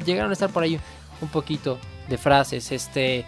llegaron 0.04 0.30
a 0.30 0.34
estar 0.34 0.50
por 0.50 0.62
ahí 0.62 0.78
un 1.20 1.28
poquito 1.28 1.78
de 2.08 2.18
frases. 2.18 2.72
Este, 2.72 3.20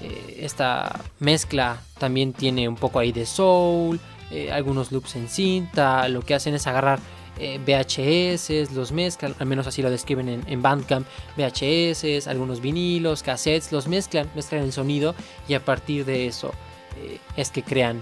eh, 0.00 0.40
esta 0.40 1.00
mezcla 1.18 1.80
también 1.98 2.32
tiene 2.32 2.68
un 2.68 2.76
poco 2.76 2.98
ahí 2.98 3.12
de 3.12 3.26
soul, 3.26 4.00
eh, 4.30 4.52
algunos 4.52 4.92
loops 4.92 5.16
en 5.16 5.28
cinta. 5.28 6.08
Lo 6.08 6.22
que 6.22 6.34
hacen 6.34 6.54
es 6.54 6.66
agarrar 6.66 7.00
eh, 7.40 7.60
VHS, 7.64 8.72
los 8.72 8.90
mezclan, 8.90 9.34
al 9.38 9.46
menos 9.46 9.66
así 9.68 9.80
lo 9.80 9.90
describen 9.90 10.42
en, 10.44 10.62
Bandcamp. 10.62 11.06
VHS, 11.36 12.26
algunos 12.26 12.60
vinilos, 12.60 13.22
cassettes, 13.22 13.70
los 13.70 13.86
mezclan, 13.86 14.28
mezclan 14.34 14.62
el 14.62 14.72
sonido 14.72 15.14
y 15.46 15.54
a 15.54 15.64
partir 15.64 16.04
de 16.04 16.26
eso 16.26 16.52
eh, 16.96 17.18
es 17.36 17.50
que 17.50 17.62
crean 17.62 17.98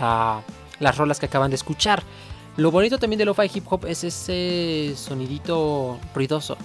uh, 0.00 0.40
las 0.80 0.96
rolas 0.96 1.20
que 1.20 1.26
acaban 1.26 1.50
de 1.50 1.56
escuchar. 1.56 2.02
Lo 2.56 2.72
bonito 2.72 2.98
también 2.98 3.18
de 3.18 3.24
lo-fi 3.24 3.50
hip 3.52 3.70
hop 3.70 3.86
es 3.86 4.02
ese 4.02 4.94
sonidito 4.96 6.00
ruidoso, 6.14 6.56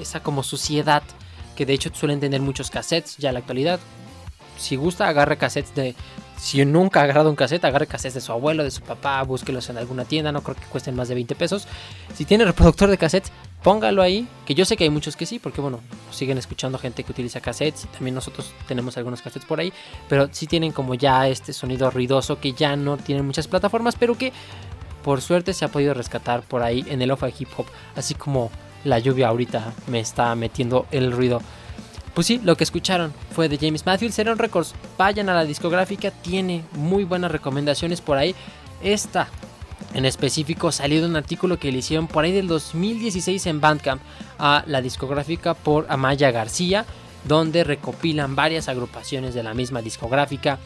esa 0.00 0.20
como 0.20 0.42
suciedad 0.42 1.02
que 1.56 1.66
de 1.66 1.72
hecho 1.72 1.90
suelen 1.92 2.20
tener 2.20 2.40
muchos 2.40 2.70
cassettes 2.70 3.16
ya 3.16 3.30
en 3.30 3.34
la 3.34 3.40
actualidad. 3.40 3.80
si 4.58 4.76
gusta, 4.76 5.08
agarre 5.08 5.36
cassettes 5.36 5.74
de. 5.74 5.94
Si 6.38 6.62
nunca 6.64 7.00
ha 7.00 7.04
agarrado 7.04 7.30
un 7.30 7.36
cassette, 7.36 7.64
agarre 7.64 7.86
cassettes 7.86 8.14
de 8.14 8.20
su 8.20 8.30
abuelo, 8.30 8.62
de 8.62 8.70
su 8.70 8.82
papá, 8.82 9.22
búsquelos 9.22 9.70
en 9.70 9.78
alguna 9.78 10.04
tienda, 10.04 10.32
no 10.32 10.42
creo 10.42 10.54
que 10.54 10.66
cuesten 10.66 10.94
más 10.94 11.08
de 11.08 11.14
20 11.14 11.34
pesos. 11.34 11.66
Si 12.14 12.26
tiene 12.26 12.44
reproductor 12.44 12.90
de 12.90 12.98
cassettes, 12.98 13.32
póngalo 13.62 14.02
ahí, 14.02 14.28
que 14.44 14.54
yo 14.54 14.66
sé 14.66 14.76
que 14.76 14.84
hay 14.84 14.90
muchos 14.90 15.16
que 15.16 15.24
sí, 15.24 15.38
porque 15.38 15.62
bueno, 15.62 15.80
siguen 16.10 16.36
escuchando 16.36 16.78
gente 16.78 17.04
que 17.04 17.12
utiliza 17.12 17.40
cassettes 17.40 17.88
también 17.88 18.14
nosotros 18.14 18.52
tenemos 18.68 18.96
algunos 18.98 19.22
cassettes 19.22 19.48
por 19.48 19.60
ahí, 19.60 19.72
pero 20.08 20.28
sí 20.30 20.46
tienen 20.46 20.72
como 20.72 20.94
ya 20.94 21.26
este 21.26 21.54
sonido 21.54 21.90
ruidoso 21.90 22.38
que 22.38 22.52
ya 22.52 22.76
no 22.76 22.98
tienen 22.98 23.26
muchas 23.26 23.48
plataformas, 23.48 23.96
pero 23.98 24.16
que 24.16 24.32
por 25.02 25.22
suerte 25.22 25.54
se 25.54 25.64
ha 25.64 25.68
podido 25.68 25.94
rescatar 25.94 26.42
por 26.42 26.62
ahí 26.62 26.84
en 26.88 27.00
el 27.00 27.10
Ofa 27.10 27.28
Hip 27.28 27.48
Hop, 27.56 27.66
así 27.94 28.14
como 28.14 28.50
la 28.86 28.98
lluvia 28.98 29.28
ahorita 29.28 29.74
me 29.88 30.00
está 30.00 30.34
metiendo 30.34 30.86
el 30.90 31.12
ruido. 31.12 31.42
Pues 32.14 32.26
sí, 32.26 32.40
lo 32.42 32.56
que 32.56 32.64
escucharon 32.64 33.12
fue 33.32 33.48
de 33.48 33.58
James 33.58 33.84
Matthews, 33.84 34.14
Seron 34.14 34.38
Records. 34.38 34.74
Vayan 34.96 35.28
a 35.28 35.34
la 35.34 35.44
discográfica, 35.44 36.10
tiene 36.10 36.64
muy 36.72 37.04
buenas 37.04 37.30
recomendaciones 37.30 38.00
por 38.00 38.16
ahí. 38.16 38.34
Esta 38.82 39.28
en 39.92 40.04
específico 40.04 40.72
salió 40.72 41.00
de 41.00 41.06
un 41.06 41.16
artículo 41.16 41.58
que 41.58 41.70
le 41.70 41.78
hicieron 41.78 42.06
por 42.06 42.24
ahí 42.24 42.32
del 42.32 42.48
2016 42.48 43.46
en 43.46 43.60
Bandcamp 43.60 44.00
a 44.38 44.64
la 44.66 44.80
discográfica 44.80 45.54
por 45.54 45.86
Amaya 45.88 46.30
García, 46.30 46.86
donde 47.24 47.64
recopilan 47.64 48.36
varias 48.36 48.68
agrupaciones 48.68 49.34
de 49.34 49.42
la 49.42 49.54
misma 49.54 49.82
discográfica. 49.82 50.58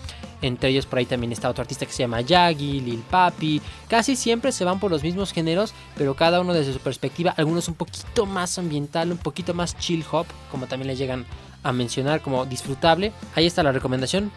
Entre 0.43 0.71
ellos 0.71 0.87
por 0.87 0.99
ahí 0.99 1.07
también 1.07 1.33
está 1.33 1.49
otro 1.49 1.63
artista 1.63 1.87
que 1.87 1.93
se 1.93 2.03
llama 2.03 2.21
Yagi, 2.21 2.81
Lil 2.81 3.03
Papi. 3.11 3.61
Casi 3.89 4.17
siempre 4.17 4.53
se 4.53 4.65
van 4.65 4.81
por 4.81 4.91
los 4.91 5.03
mismos 5.03 5.33
géneros, 5.33 5.75
pero 5.97 6.15
cada 6.15 6.41
uno 6.41 6.55
desde 6.55 6.73
su 6.73 6.81
perspectiva. 6.81 7.35
Algunos 7.37 7.69
un 7.69 7.75
poquito 7.75 8.27
más 8.27 8.59
ambiental, 8.59 9.13
un 9.13 9.19
poquito 9.19 9.55
más 9.55 9.77
chill 9.79 10.05
hop, 10.11 10.27
como 10.51 10.67
también 10.67 10.89
le 10.89 10.97
llegan 10.97 11.27
a 11.63 11.73
mencionar 11.73 12.23
como 12.23 12.47
disfrutable. 12.47 13.13
Ahí 13.35 13.47
está 13.47 13.63
la 13.63 13.73
recomendación. 13.73 14.31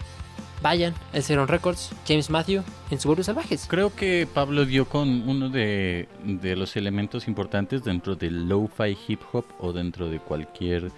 Vayan, 0.61 0.93
el 1.11 1.23
Ceron 1.23 1.49
Records, 1.49 1.91
James 2.07 2.29
Matthew, 2.29 2.63
en 2.89 2.97
Suburbios 2.97 3.25
Salvajes. 3.25 3.65
Creo 3.67 3.93
que 3.93 4.25
Pablo 4.33 4.65
dio 4.65 4.87
con 4.87 5.27
uno 5.27 5.49
de, 5.49 6.07
de 6.23 6.55
los 6.55 6.77
elementos 6.77 7.27
importantes 7.27 7.83
dentro 7.83 8.15
del 8.15 8.47
lo-fi 8.47 8.97
hip 9.07 9.19
hop 9.33 9.45
o 9.59 9.73
dentro 9.73 10.09
de 10.09 10.19
cualquier 10.19 10.89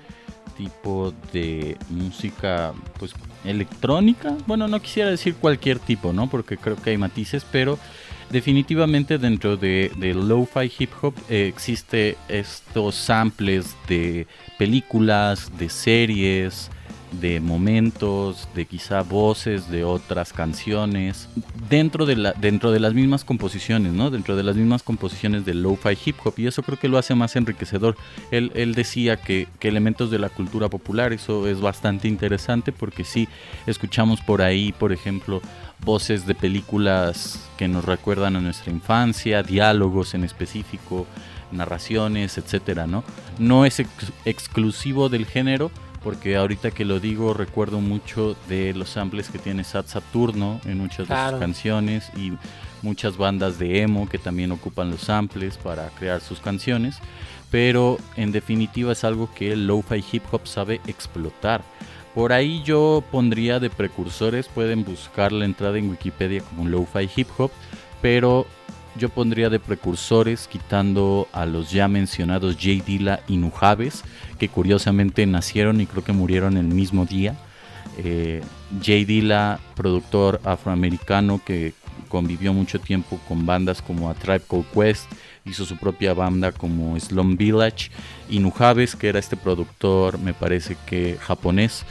tipo 0.58 1.14
de 1.32 1.78
música 1.90 2.74
pues 2.98 3.14
electrónica. 3.44 4.36
Bueno 4.48 4.68
no 4.68 4.82
quisiera 4.82 5.10
decir 5.10 5.36
cualquier 5.36 5.80
tipo 5.80 6.14
no 6.14 6.30
porque 6.30 6.58
creo 6.58 6.76
que 6.76 6.92
hay 6.92 6.98
matices 6.98 7.46
pero 7.52 7.78
definitivamente 8.30 9.18
dentro 9.18 9.58
de, 9.58 9.92
lo-fi 10.16 10.72
hip 10.80 10.92
hop 11.02 11.14
eh, 11.30 11.48
existe 11.48 12.18
estos 12.28 12.96
samples 12.96 13.76
de 13.88 14.28
películas 14.58 15.52
de 15.58 15.70
series 15.70 16.72
de 17.20 17.40
momentos, 17.40 18.48
de 18.56 18.66
quizá 18.66 19.02
voces 19.02 19.70
de 19.70 19.84
otras 19.84 20.34
canciones, 20.34 21.30
dentro 21.70 22.06
de, 22.06 22.16
la, 22.16 22.34
dentro 22.34 22.72
de 22.72 22.80
las 22.80 22.94
mismas 22.94 23.24
composiciones, 23.24 23.94
¿no? 23.94 24.12
Dentro 24.12 24.36
de 24.36 24.44
las 24.44 24.56
mismas 24.56 24.84
composiciones 24.84 25.46
del 25.46 25.62
lo-fi 25.62 25.98
hip 26.06 26.18
hop, 26.24 26.34
y 26.38 26.48
eso 26.48 26.64
creo 26.64 26.80
que 26.80 26.88
lo 26.88 26.98
hace 26.98 27.16
más 27.16 27.36
enriquecedor. 27.36 27.96
Él, 28.32 28.52
él 28.56 28.76
decía 28.76 29.18
que, 29.18 29.48
que, 29.60 29.68
elementos 29.68 30.12
de 30.12 30.20
la 30.20 30.30
cultura 30.30 30.70
popular, 30.70 31.14
eso 31.14 31.48
es 31.48 31.62
bastante 31.62 32.08
interesante, 32.08 32.72
porque 32.72 33.04
sí, 33.04 33.28
escuchamos 33.68 34.22
por 34.22 34.42
ahí, 34.42 34.72
por 34.72 34.92
ejemplo, 34.92 35.42
voces 35.84 36.26
de 36.26 36.36
películas 36.36 37.40
que 37.58 37.68
nos 37.68 37.86
recuerdan 37.86 38.36
a 38.36 38.42
nuestra 38.42 38.72
infancia, 38.72 39.44
diálogos 39.44 40.14
en 40.14 40.24
específico, 40.24 41.06
narraciones, 41.52 42.38
etcétera, 42.38 42.88
¿no? 42.88 43.04
No 43.40 43.66
es 43.66 43.80
ex 43.80 43.90
exclusivo 44.26 45.10
del 45.10 45.26
género, 45.26 45.72
porque 46.06 46.36
ahorita 46.36 46.70
que 46.70 46.86
lo 46.86 47.00
digo 47.00 47.34
recuerdo 47.34 47.82
mucho 47.82 48.38
de 48.48 48.76
los 48.76 48.90
samples 48.90 49.30
que 49.30 49.40
tiene 49.40 49.64
Sat 49.64 49.88
Saturno 49.88 50.62
en 50.64 50.78
muchas 50.78 51.08
claro. 51.08 51.26
de 51.26 51.32
sus 51.32 51.40
canciones 51.40 52.12
y 52.16 52.34
muchas 52.84 53.18
bandas 53.18 53.58
de 53.58 53.82
emo 53.82 54.08
que 54.08 54.20
también 54.20 54.52
ocupan 54.52 54.92
los 54.92 55.02
samples 55.02 55.58
para 55.58 55.90
crear 55.90 56.22
sus 56.22 56.40
canciones, 56.40 57.00
pero 57.50 57.98
en 58.18 58.32
definitiva 58.32 58.92
es 58.92 59.04
algo 59.04 59.32
que 59.34 59.52
el 59.52 59.66
lo-fi 59.66 60.06
hip 60.12 60.22
hop 60.32 60.46
sabe 60.46 60.80
explotar. 60.86 61.64
Por 62.14 62.34
ahí 62.34 62.62
yo 62.64 63.04
pondría 63.12 63.60
de 63.60 63.72
precursores, 63.72 64.48
pueden 64.48 64.84
buscar 64.84 65.32
la 65.32 65.46
entrada 65.46 65.80
en 65.80 65.90
Wikipedia 65.90 66.42
como 66.42 66.70
lo-fi 66.70 67.10
hip 67.16 67.30
hop, 67.40 67.50
pero 68.04 68.46
yo 68.98 69.10
pondría 69.10 69.50
de 69.50 69.60
precursores 69.60 70.48
quitando 70.48 71.28
a 71.34 71.46
los 71.46 71.72
ya 71.72 71.88
mencionados 71.88 72.56
J. 72.56 72.84
Dilla 72.86 73.22
y 73.28 73.38
Nujaves, 73.38 74.04
que 74.40 74.50
curiosamente 74.50 75.26
nacieron 75.26 75.82
y 75.82 75.86
creo 75.86 76.04
que 76.04 76.14
murieron 76.14 76.58
el 76.58 76.68
mismo 76.68 77.06
día. 77.06 77.36
Eh, 77.98 78.42
J. 78.80 78.92
Dilla, 79.06 79.60
productor 79.76 80.40
afroamericano 80.44 81.42
que 81.44 81.74
convivió 82.08 82.54
mucho 82.54 82.80
tiempo 82.80 83.20
con 83.28 83.46
bandas 83.46 83.82
como 83.82 84.10
A 84.10 84.14
Tribe 84.14 84.44
Called 84.48 84.66
Quest, 84.74 85.12
hizo 85.44 85.66
su 85.66 85.78
propia 85.78 86.14
banda 86.14 86.52
como 86.52 86.98
Slum 87.00 87.36
Village, 87.36 87.92
y 88.30 88.40
Nujaves, 88.40 88.96
que 88.96 89.10
era 89.10 89.20
este 89.20 89.36
productor, 89.36 90.18
me 90.20 90.34
parece 90.34 90.78
que 90.86 91.18
japonés, 91.20 91.86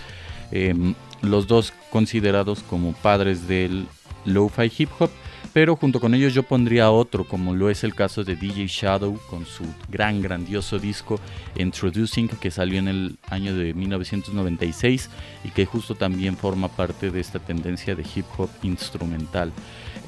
eh, 0.50 0.74
los 1.20 1.46
dos 1.46 1.72
considerados 1.90 2.62
como 2.62 2.92
padres 2.92 3.46
del 3.46 3.86
lo-fi 4.24 4.72
hip 4.76 4.90
hop 4.98 5.10
pero 5.54 5.76
junto 5.76 6.00
con 6.00 6.14
ellos 6.14 6.34
yo 6.34 6.42
pondría 6.42 6.90
otro, 6.90 7.22
como 7.22 7.54
lo 7.54 7.70
es 7.70 7.84
el 7.84 7.94
caso 7.94 8.24
de 8.24 8.34
DJ 8.34 8.66
Shadow 8.66 9.16
con 9.30 9.46
su 9.46 9.64
gran, 9.88 10.20
grandioso 10.20 10.80
disco 10.80 11.20
Introducing, 11.56 12.26
que 12.26 12.50
salió 12.50 12.80
en 12.80 12.88
el 12.88 13.16
año 13.30 13.54
de 13.54 13.72
1996 13.72 15.08
y 15.44 15.50
que 15.50 15.64
justo 15.64 15.94
también 15.94 16.36
forma 16.36 16.66
parte 16.66 17.12
de 17.12 17.20
esta 17.20 17.38
tendencia 17.38 17.94
de 17.94 18.02
hip 18.02 18.26
hop 18.36 18.50
instrumental. 18.64 19.52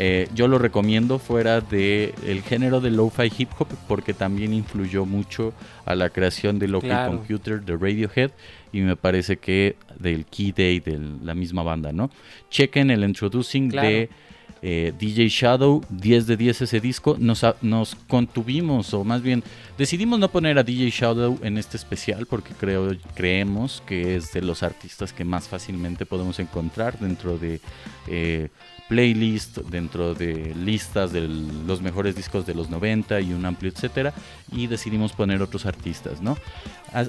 Eh, 0.00 0.28
yo 0.34 0.48
lo 0.48 0.58
recomiendo 0.58 1.20
fuera 1.20 1.60
del 1.60 2.12
el 2.26 2.42
género 2.42 2.80
de 2.80 2.90
lo-fi 2.90 3.32
hip 3.38 3.50
hop 3.56 3.68
porque 3.86 4.14
también 4.14 4.52
influyó 4.52 5.06
mucho 5.06 5.54
a 5.84 5.94
la 5.94 6.10
creación 6.10 6.58
de 6.58 6.66
Local 6.66 6.90
claro. 6.90 7.12
Computer 7.18 7.62
de 7.62 7.76
Radiohead 7.76 8.32
y 8.72 8.80
me 8.80 8.96
parece 8.96 9.36
que 9.36 9.76
del 9.96 10.26
Key 10.26 10.50
Day 10.52 10.80
de 10.80 10.98
la 11.22 11.34
misma 11.34 11.62
banda, 11.62 11.92
¿no? 11.92 12.10
Chequen 12.50 12.90
el 12.90 13.04
Introducing 13.04 13.70
claro. 13.70 13.88
de 13.88 14.10
eh, 14.68 14.92
DJ 14.98 15.28
Shadow, 15.28 15.80
10 15.90 16.26
de 16.26 16.36
10 16.36 16.62
ese 16.62 16.80
disco, 16.80 17.16
nos, 17.20 17.46
nos, 17.62 17.94
contuvimos, 18.08 18.92
o 18.94 19.04
más 19.04 19.22
bien 19.22 19.44
decidimos 19.78 20.18
no 20.18 20.28
poner 20.28 20.58
a 20.58 20.64
DJ 20.64 20.90
Shadow 20.90 21.38
en 21.42 21.56
este 21.56 21.76
especial 21.76 22.26
porque 22.26 22.52
creo, 22.52 22.90
creemos 23.14 23.80
que 23.86 24.16
es 24.16 24.32
de 24.32 24.42
los 24.42 24.64
artistas 24.64 25.12
que 25.12 25.24
más 25.24 25.46
fácilmente 25.46 26.04
podemos 26.04 26.40
encontrar 26.40 26.98
dentro 26.98 27.38
de 27.38 27.60
eh, 28.08 28.48
playlist, 28.88 29.58
dentro 29.58 30.14
de 30.14 30.54
listas 30.54 31.12
de 31.12 31.22
los 31.22 31.82
mejores 31.82 32.14
discos 32.14 32.46
de 32.46 32.54
los 32.54 32.70
90 32.70 33.20
y 33.20 33.32
un 33.32 33.44
amplio 33.44 33.70
etcétera, 33.70 34.14
y 34.52 34.66
decidimos 34.66 35.12
poner 35.12 35.42
otros 35.42 35.66
artistas, 35.66 36.20
¿no? 36.20 36.36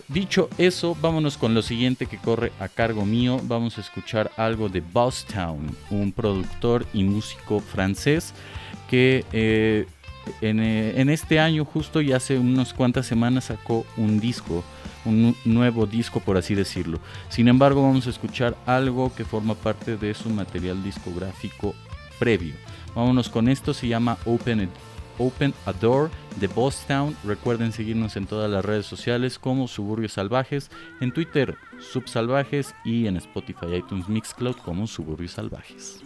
Dicho 0.08 0.50
eso, 0.58 0.98
vámonos 1.02 1.38
con 1.38 1.54
lo 1.54 1.62
siguiente 1.62 2.08
que 2.08 2.18
corre 2.18 2.52
a 2.60 2.68
cargo 2.68 3.06
mío. 3.06 3.40
Vamos 3.44 3.78
a 3.78 3.82
escuchar 3.82 4.32
algo 4.36 4.70
de 4.70 4.82
Boss 4.82 5.26
Town, 5.26 5.76
un 5.90 6.12
productor 6.12 6.86
y 6.94 7.04
músico 7.04 7.60
francés 7.60 8.34
que 8.90 9.24
eh, 9.32 9.86
en, 10.42 10.60
eh, 10.60 11.00
en, 11.00 11.10
este 11.10 11.40
año 11.40 11.63
justo 11.63 12.02
y 12.02 12.12
hace 12.12 12.38
unas 12.38 12.74
cuantas 12.74 13.06
semanas 13.06 13.46
sacó 13.46 13.86
un 13.96 14.20
disco, 14.20 14.63
un 15.08 15.36
nuevo 15.46 15.86
disco 15.86 16.20
por 16.20 16.38
así 16.38 16.54
decirlo. 16.56 17.00
Sin 17.30 17.48
embargo, 17.48 17.82
vamos 17.82 18.08
a 18.08 18.12
escuchar 18.12 18.56
algo 18.65 19.13
que 19.15 19.26
forma 19.26 19.56
parte 19.56 19.98
de 19.98 20.13
su 20.13 20.30
material 20.30 20.84
discográfico 20.84 21.74
previo. 22.20 22.54
Vámonos 22.96 23.30
con 23.30 23.48
esto, 23.48 23.74
se 23.74 23.88
llama 23.88 24.17
Open 24.26 24.70
Open 25.20 25.54
a 25.65 25.74
Door 25.74 26.12
de 26.39 26.48
Boss 26.48 26.86
Town. 26.88 27.15
Recuerden 27.24 27.72
seguirnos 27.72 28.15
en 28.15 28.28
todas 28.28 28.50
las 28.50 28.63
redes 28.63 28.86
sociales 28.86 29.39
como 29.39 29.67
Suburbios 29.67 30.13
Salvajes, 30.13 30.70
en 31.02 31.12
Twitter 31.12 31.58
Subsalvajes 31.80 32.76
y 32.84 33.08
en 33.08 33.17
Spotify, 33.17 33.76
iTunes, 33.78 34.08
Mixcloud 34.10 34.56
como 34.58 34.88
Suburbios 34.88 35.34
Salvajes. 35.34 36.04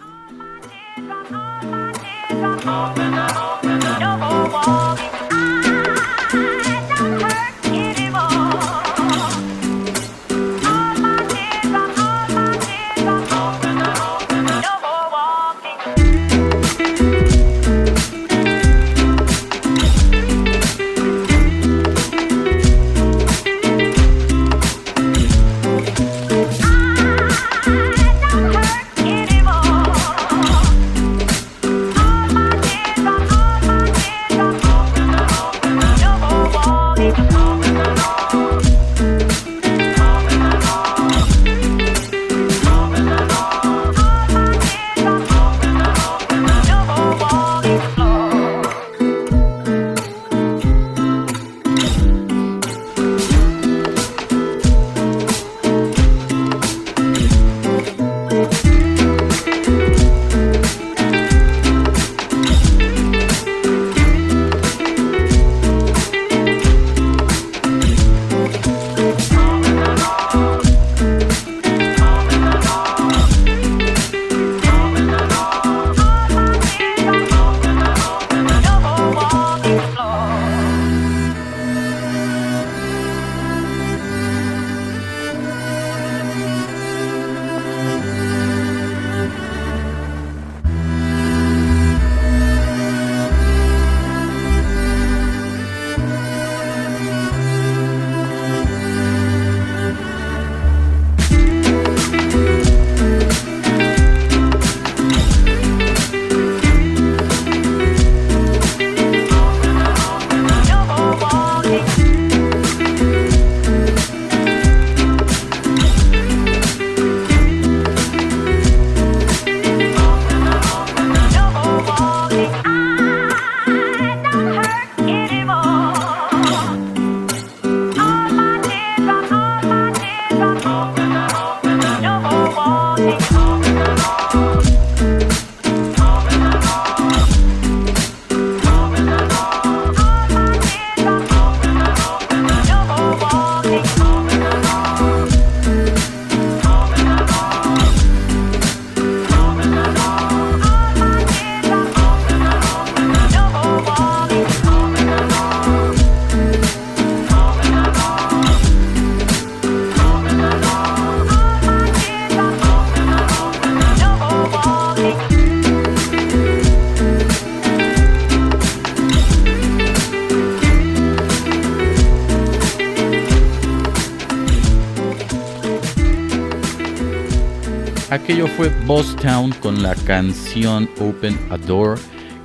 Aquello 178.12 178.46
fue 178.46 178.68
Boss 178.86 179.16
Town 179.16 179.54
con 179.62 179.82
la 179.82 179.96
canción 179.96 180.90
Open 181.00 181.40
a 181.50 181.56
Door 181.58 181.98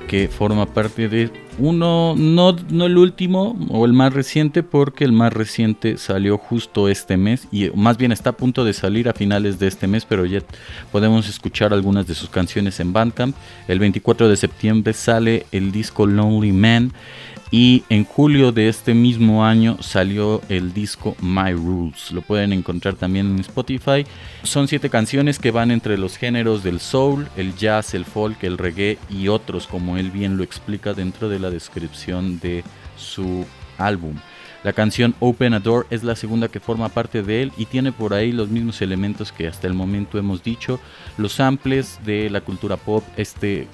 que 0.07 0.29
forma 0.29 0.65
parte 0.65 1.09
de 1.09 1.29
uno, 1.59 2.15
no, 2.17 2.53
no 2.71 2.87
el 2.87 2.97
último 2.97 3.57
o 3.71 3.85
el 3.85 3.93
más 3.93 4.13
reciente, 4.13 4.63
porque 4.63 5.03
el 5.03 5.11
más 5.11 5.33
reciente 5.33 5.97
salió 5.97 6.39
justo 6.39 6.89
este 6.89 7.17
mes 7.17 7.49
y 7.51 7.71
más 7.71 7.97
bien 7.97 8.13
está 8.13 8.31
a 8.31 8.37
punto 8.37 8.65
de 8.65 8.75
salir 8.75 9.09
a 9.09 9.13
finales 9.13 9.59
de 9.59 9.67
este 9.67 9.89
mes, 9.89 10.05
pero 10.05 10.25
ya 10.25 10.41
podemos 10.93 11.29
escuchar 11.29 11.73
algunas 11.73 12.07
de 12.07 12.15
sus 12.15 12.29
canciones 12.29 12.79
en 12.79 12.93
Bandcamp. 12.93 13.35
El 13.67 13.81
24 13.81 14.29
de 14.29 14.37
septiembre 14.37 14.93
sale 14.93 15.47
el 15.51 15.73
disco 15.73 16.07
Lonely 16.07 16.53
Man 16.53 16.93
y 17.57 17.85
en 17.89 18.05
julio 18.05 18.53
de 18.53 18.69
este 18.69 18.93
mismo 18.93 19.43
año 19.43 19.79
salió 19.81 20.43
el 20.51 20.75
disco 20.75 21.17
My 21.23 21.53
Rules. 21.53 22.13
Lo 22.13 22.21
pueden 22.21 22.53
encontrar 22.53 22.97
también 22.97 23.29
en 23.29 23.39
Spotify. 23.39 24.05
Son 24.43 24.69
siete 24.69 24.91
canciones 24.91 25.39
que 25.39 25.53
van 25.53 25.71
entre 25.71 25.97
los 25.97 26.19
géneros 26.19 26.63
del 26.63 26.81
soul, 26.81 27.27
el 27.35 27.57
jazz, 27.57 27.95
el 27.95 28.05
folk, 28.05 28.45
el 28.45 28.59
reggae 28.59 28.99
y 29.09 29.29
otros, 29.29 29.67
como 29.67 29.97
él 29.97 30.11
bien 30.11 30.37
lo 30.37 30.45
explica 30.45 30.93
dentro 30.93 31.31
de 31.31 31.39
la 31.39 31.49
descripción 31.49 32.39
de 32.41 32.63
su 32.99 33.47
álbum. 33.79 34.17
La 34.63 34.75
canción 34.75 35.15
Open 35.21 35.55
a 35.55 35.61
Door 35.61 35.87
es 35.89 36.05
la 36.05 36.15
segunda 36.15 36.49
que 36.49 36.61
forma 36.61 36.91
parte 36.91 37.23
de 37.23 37.41
él 37.41 37.53
y 37.57 37.65
tiene 37.65 37.91
por 37.91 38.13
ahí 38.13 38.33
los 38.33 38.51
mismos 38.51 38.83
elementos 38.83 39.33
que 39.33 39.49
hasta 39.49 39.67
el 39.67 39.73
momento 39.73 40.19
hemos 40.19 40.43
dicho, 40.43 40.79
los 41.17 41.33
samples 41.33 42.01
de 42.05 42.29
la 42.29 42.43
cultura 42.43 42.77
pop, 42.77 43.03
este 43.17 43.67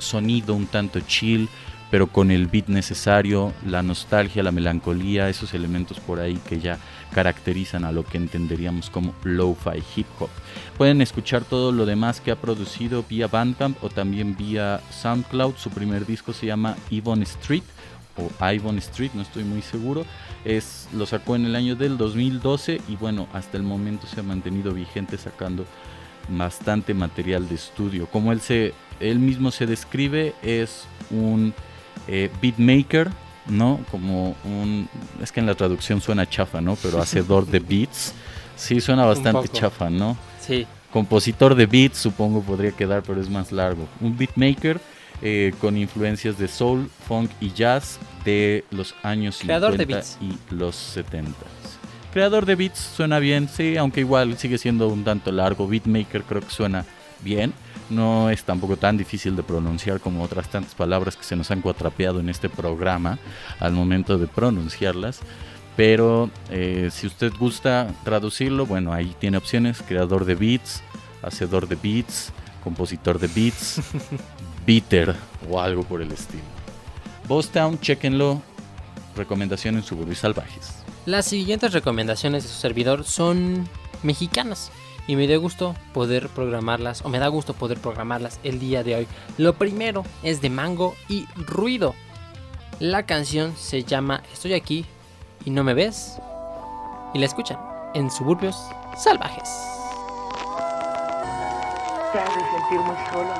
sonido 0.00 0.54
un 0.54 0.66
tanto 0.66 0.98
chill, 1.00 1.48
pero 1.90 2.06
con 2.06 2.30
el 2.30 2.46
beat 2.46 2.68
necesario, 2.68 3.52
la 3.66 3.82
nostalgia, 3.82 4.42
la 4.42 4.52
melancolía, 4.52 5.28
esos 5.28 5.54
elementos 5.54 5.98
por 6.00 6.20
ahí 6.20 6.38
que 6.48 6.60
ya 6.60 6.78
caracterizan 7.12 7.84
a 7.84 7.92
lo 7.92 8.04
que 8.04 8.16
entenderíamos 8.16 8.90
como 8.90 9.14
lo-fi 9.24 9.82
hip 9.96 10.06
hop. 10.20 10.30
Pueden 10.78 11.02
escuchar 11.02 11.44
todo 11.44 11.72
lo 11.72 11.86
demás 11.86 12.20
que 12.20 12.30
ha 12.30 12.36
producido 12.36 13.04
vía 13.08 13.26
Bandcamp 13.26 13.82
o 13.82 13.88
también 13.88 14.36
vía 14.36 14.80
SoundCloud. 14.90 15.56
Su 15.56 15.70
primer 15.70 16.06
disco 16.06 16.32
se 16.32 16.46
llama 16.46 16.76
Yvonne 16.90 17.24
Street 17.24 17.64
o 18.16 18.52
Ivon 18.52 18.78
Street, 18.78 19.12
no 19.14 19.22
estoy 19.22 19.44
muy 19.44 19.62
seguro. 19.62 20.04
Es, 20.44 20.88
lo 20.92 21.06
sacó 21.06 21.36
en 21.36 21.46
el 21.46 21.56
año 21.56 21.76
del 21.76 21.96
2012 21.96 22.80
y 22.88 22.96
bueno, 22.96 23.28
hasta 23.32 23.56
el 23.56 23.62
momento 23.62 24.06
se 24.06 24.20
ha 24.20 24.22
mantenido 24.22 24.72
vigente 24.72 25.18
sacando 25.18 25.64
bastante 26.28 26.94
material 26.94 27.48
de 27.48 27.56
estudio. 27.56 28.06
Como 28.06 28.32
él, 28.32 28.40
se, 28.40 28.74
él 29.00 29.18
mismo 29.18 29.50
se 29.50 29.66
describe, 29.66 30.34
es 30.42 30.84
un 31.10 31.54
eh, 32.10 32.28
beatmaker, 32.42 33.08
¿no? 33.46 33.80
Como 33.90 34.34
un... 34.44 34.88
Es 35.22 35.30
que 35.30 35.40
en 35.40 35.46
la 35.46 35.54
traducción 35.54 36.00
suena 36.00 36.28
chafa, 36.28 36.60
¿no? 36.60 36.76
Pero 36.76 37.00
hacedor 37.02 37.46
de 37.46 37.60
beats. 37.60 38.12
Sí, 38.56 38.80
suena 38.80 39.04
bastante 39.04 39.48
chafa, 39.48 39.88
¿no? 39.88 40.16
Sí. 40.40 40.66
Compositor 40.92 41.54
de 41.54 41.66
beats, 41.66 41.98
supongo 41.98 42.42
podría 42.42 42.72
quedar, 42.72 43.02
pero 43.02 43.20
es 43.20 43.30
más 43.30 43.52
largo. 43.52 43.86
Un 44.00 44.18
beatmaker 44.18 44.80
eh, 45.22 45.52
con 45.60 45.76
influencias 45.76 46.36
de 46.36 46.48
soul, 46.48 46.90
funk 47.06 47.30
y 47.40 47.52
jazz 47.52 47.98
de 48.24 48.64
los 48.70 48.94
años 49.02 49.38
Creador 49.40 49.76
50 49.76 50.02
y 50.20 50.54
los 50.54 50.74
70. 50.74 51.32
Creador 52.12 52.44
de 52.44 52.56
beats 52.56 52.78
suena 52.78 53.20
bien, 53.20 53.48
sí, 53.48 53.76
aunque 53.76 54.00
igual 54.00 54.36
sigue 54.36 54.58
siendo 54.58 54.88
un 54.88 55.04
tanto 55.04 55.30
largo. 55.30 55.68
Beatmaker 55.68 56.24
creo 56.24 56.40
que 56.40 56.50
suena 56.50 56.84
bien 57.22 57.54
no 57.90 58.30
es 58.30 58.44
tampoco 58.44 58.76
tan 58.76 58.96
difícil 58.96 59.36
de 59.36 59.42
pronunciar 59.42 60.00
como 60.00 60.22
otras 60.22 60.48
tantas 60.48 60.74
palabras 60.74 61.16
que 61.16 61.24
se 61.24 61.36
nos 61.36 61.50
han 61.50 61.60
cuatrapeado 61.60 62.20
en 62.20 62.28
este 62.28 62.48
programa 62.48 63.18
al 63.58 63.72
momento 63.72 64.18
de 64.18 64.26
pronunciarlas. 64.26 65.20
Pero 65.76 66.30
eh, 66.50 66.90
si 66.92 67.06
usted 67.06 67.32
gusta 67.38 67.94
traducirlo, 68.04 68.66
bueno, 68.66 68.92
ahí 68.92 69.14
tiene 69.18 69.38
opciones, 69.38 69.82
creador 69.82 70.24
de 70.24 70.34
beats, 70.34 70.82
hacedor 71.22 71.68
de 71.68 71.76
beats, 71.76 72.32
compositor 72.62 73.18
de 73.18 73.28
beats, 73.28 73.80
beater 74.66 75.14
o 75.48 75.60
algo 75.60 75.82
por 75.84 76.02
el 76.02 76.12
estilo. 76.12 76.42
Town, 77.52 77.78
chequenlo, 77.80 78.42
recomendaciones 79.16 79.84
suburbios 79.84 80.18
salvajes. 80.18 80.74
Las 81.06 81.26
siguientes 81.26 81.72
recomendaciones 81.72 82.42
de 82.42 82.48
su 82.48 82.56
servidor 82.56 83.04
son 83.04 83.68
mexicanas 84.02 84.70
y 85.10 85.16
me 85.16 85.26
da 85.26 85.36
gusto 85.38 85.74
poder 85.92 86.28
programarlas 86.28 87.04
o 87.04 87.08
me 87.08 87.18
da 87.18 87.26
gusto 87.26 87.52
poder 87.52 87.80
programarlas 87.80 88.38
el 88.44 88.60
día 88.60 88.84
de 88.84 88.94
hoy. 88.94 89.08
Lo 89.38 89.54
primero 89.54 90.04
es 90.22 90.40
de 90.40 90.50
Mango 90.50 90.94
y 91.08 91.26
Ruido. 91.34 91.96
La 92.78 93.06
canción 93.06 93.56
se 93.56 93.82
llama 93.82 94.22
Estoy 94.32 94.54
aquí 94.54 94.86
y 95.44 95.50
no 95.50 95.64
me 95.64 95.74
ves 95.74 96.20
y 97.12 97.18
la 97.18 97.26
escuchan 97.26 97.58
en 97.94 98.08
Suburbios 98.08 98.56
Salvajes. 98.96 99.50
Te 102.12 102.18
hace 102.20 102.40
sentir 102.40 102.78
muy 102.78 102.96
solo. 103.10 103.34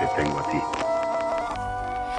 Te 0.00 0.20
tengo 0.20 0.38
a 0.40 0.50
ti. 0.50 0.58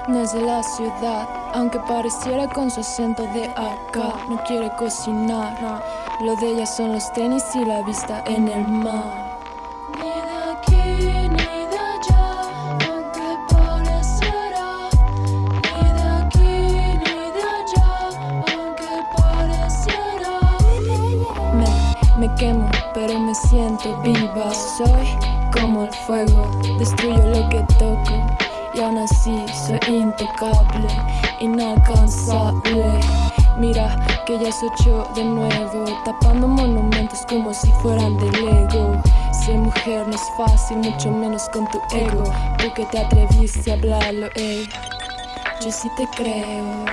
No 0.08 0.22
es 0.22 0.32
de 0.32 0.42
la 0.42 0.64
ciudad, 0.64 1.28
aunque 1.54 1.80
pareciera 1.82 2.48
con 2.48 2.72
su 2.72 2.80
acento 2.80 3.24
de 3.34 3.44
acá. 3.44 4.16
No 4.30 4.42
quiere 4.48 4.72
cocinar, 4.78 5.58
lo 6.22 6.36
de 6.36 6.50
ella 6.50 6.66
son 6.68 6.94
los 6.94 7.12
tenis 7.14 7.44
y 7.56 7.66
la 7.66 7.82
vista 7.82 8.24
en 8.28 8.48
el 8.48 8.68
mar. 8.68 9.40
Me 22.18 22.36
quemo, 22.36 22.70
pero 22.94 23.20
me 23.20 23.34
siento 23.34 24.00
viva. 24.04 24.54
Soy 24.54 25.18
como 25.52 25.86
el 25.86 25.94
fuego, 26.06 26.52
destruyo 26.78 27.26
lo 27.26 27.50
que 27.50 27.66
toco. 27.80 28.14
Y 28.76 28.80
aún 28.80 29.00
así 29.00 29.44
soy 29.66 29.80
intocable, 29.96 30.88
inalcanzable. 31.40 33.00
Mira 33.58 33.98
que 34.32 34.40
ya 34.40 34.50
es 34.50 34.64
ocho 34.64 35.06
de 35.14 35.26
nuevo, 35.26 35.86
tapando 36.06 36.48
monumentos 36.48 37.26
como 37.28 37.54
si 37.54 37.70
fueran 37.82 38.18
de 38.18 38.32
Lego. 38.32 39.02
Ser 39.34 39.58
mujer 39.58 40.08
no 40.08 40.16
es 40.16 40.22
fácil, 40.38 40.78
mucho 40.78 41.12
menos 41.12 41.50
con 41.50 41.68
tu 41.70 41.82
ego. 41.94 42.24
Tú 42.58 42.74
que 42.74 42.86
te 42.86 43.00
atreviste 43.00 43.72
a 43.72 43.74
hablarlo, 43.74 44.30
ey. 44.36 44.70
Yo 45.62 45.72
sí 45.72 45.90
te 45.98 46.08
creo. 46.16 46.86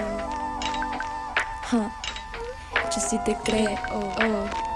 Yo 1.73 3.01
sí 3.09 3.19
te 3.25 3.37
creo. 3.45 3.79
Oh. 3.93 4.68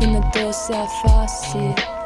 in 0.00 0.12
the 0.12 0.20
doors 0.32 0.56
so 0.56 0.74
I 0.74 0.86
fast. 0.86 2.03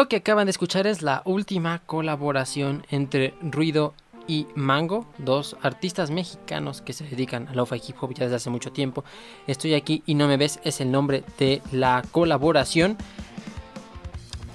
Lo 0.00 0.08
que 0.08 0.16
acaban 0.16 0.46
de 0.46 0.50
escuchar 0.50 0.86
es 0.86 1.02
la 1.02 1.20
última 1.26 1.80
colaboración 1.80 2.86
entre 2.88 3.34
Ruido 3.42 3.92
y 4.26 4.46
Mango, 4.54 5.04
dos 5.18 5.58
artistas 5.60 6.10
mexicanos 6.10 6.80
que 6.80 6.94
se 6.94 7.04
dedican 7.04 7.48
al 7.48 7.56
lo-fi 7.56 7.82
hip 7.86 7.96
hop 8.00 8.14
ya 8.14 8.24
desde 8.24 8.36
hace 8.36 8.48
mucho 8.48 8.72
tiempo. 8.72 9.04
Estoy 9.46 9.74
aquí 9.74 10.02
y 10.06 10.14
no 10.14 10.26
me 10.26 10.38
ves 10.38 10.58
es 10.64 10.80
el 10.80 10.90
nombre 10.90 11.22
de 11.38 11.60
la 11.70 12.02
colaboración. 12.12 12.96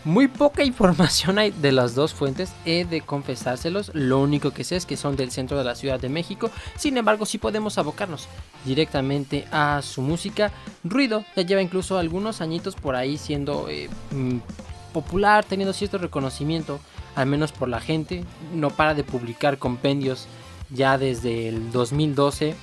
Muy 0.03 0.27
poca 0.27 0.63
información 0.63 1.37
hay 1.37 1.51
de 1.51 1.71
las 1.71 1.93
dos 1.93 2.15
fuentes, 2.15 2.51
he 2.65 2.83
de 2.83 3.01
confesárselos. 3.01 3.91
Lo 3.93 4.21
único 4.21 4.49
que 4.49 4.63
sé 4.63 4.77
es 4.77 4.87
que 4.87 4.97
son 4.97 5.15
del 5.15 5.29
centro 5.29 5.59
de 5.59 5.63
la 5.63 5.75
Ciudad 5.75 5.99
de 5.99 6.09
México. 6.09 6.49
Sin 6.75 6.97
embargo, 6.97 7.27
sí 7.27 7.37
podemos 7.37 7.77
abocarnos 7.77 8.27
directamente 8.65 9.45
a 9.51 9.83
su 9.83 10.01
música. 10.01 10.51
Ruido 10.83 11.23
ya 11.35 11.43
lleva 11.43 11.61
incluso 11.61 11.99
algunos 11.99 12.41
añitos 12.41 12.75
por 12.75 12.95
ahí 12.95 13.19
siendo 13.19 13.69
eh, 13.69 13.89
mm, 14.09 14.39
popular, 14.95 15.43
teniendo 15.43 15.73
cierto 15.73 15.97
reconocimiento, 15.97 16.79
al 17.15 17.25
menos 17.25 17.51
por 17.51 17.67
la 17.67 17.81
gente. 17.81 18.23
No 18.53 18.69
para 18.69 18.93
de 18.93 19.03
publicar 19.03 19.57
compendios 19.57 20.27
ya 20.69 20.97
desde 20.97 21.49
el 21.49 21.69
2012, 21.73 22.55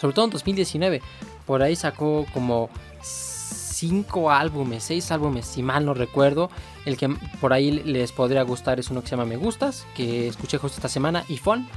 sobre 0.00 0.14
todo 0.14 0.24
en 0.24 0.30
2019. 0.30 1.02
Por 1.44 1.62
ahí 1.62 1.76
sacó 1.76 2.24
como 2.32 2.70
cinco 3.02 4.30
álbumes, 4.30 4.84
seis 4.84 5.10
álbumes, 5.12 5.44
si 5.44 5.62
mal 5.62 5.84
no 5.84 5.92
recuerdo. 5.92 6.48
El 6.86 6.96
que 6.96 7.14
por 7.38 7.52
ahí 7.52 7.70
les 7.70 8.12
podría 8.12 8.42
gustar 8.42 8.80
es 8.80 8.90
uno 8.90 9.02
que 9.02 9.08
se 9.08 9.16
llama 9.16 9.28
Me 9.28 9.36
Gustas, 9.36 9.86
que 9.94 10.28
escuché 10.28 10.56
justo 10.56 10.76
esta 10.78 10.88
semana, 10.88 11.24
y 11.28 11.36
Fon. 11.36 11.68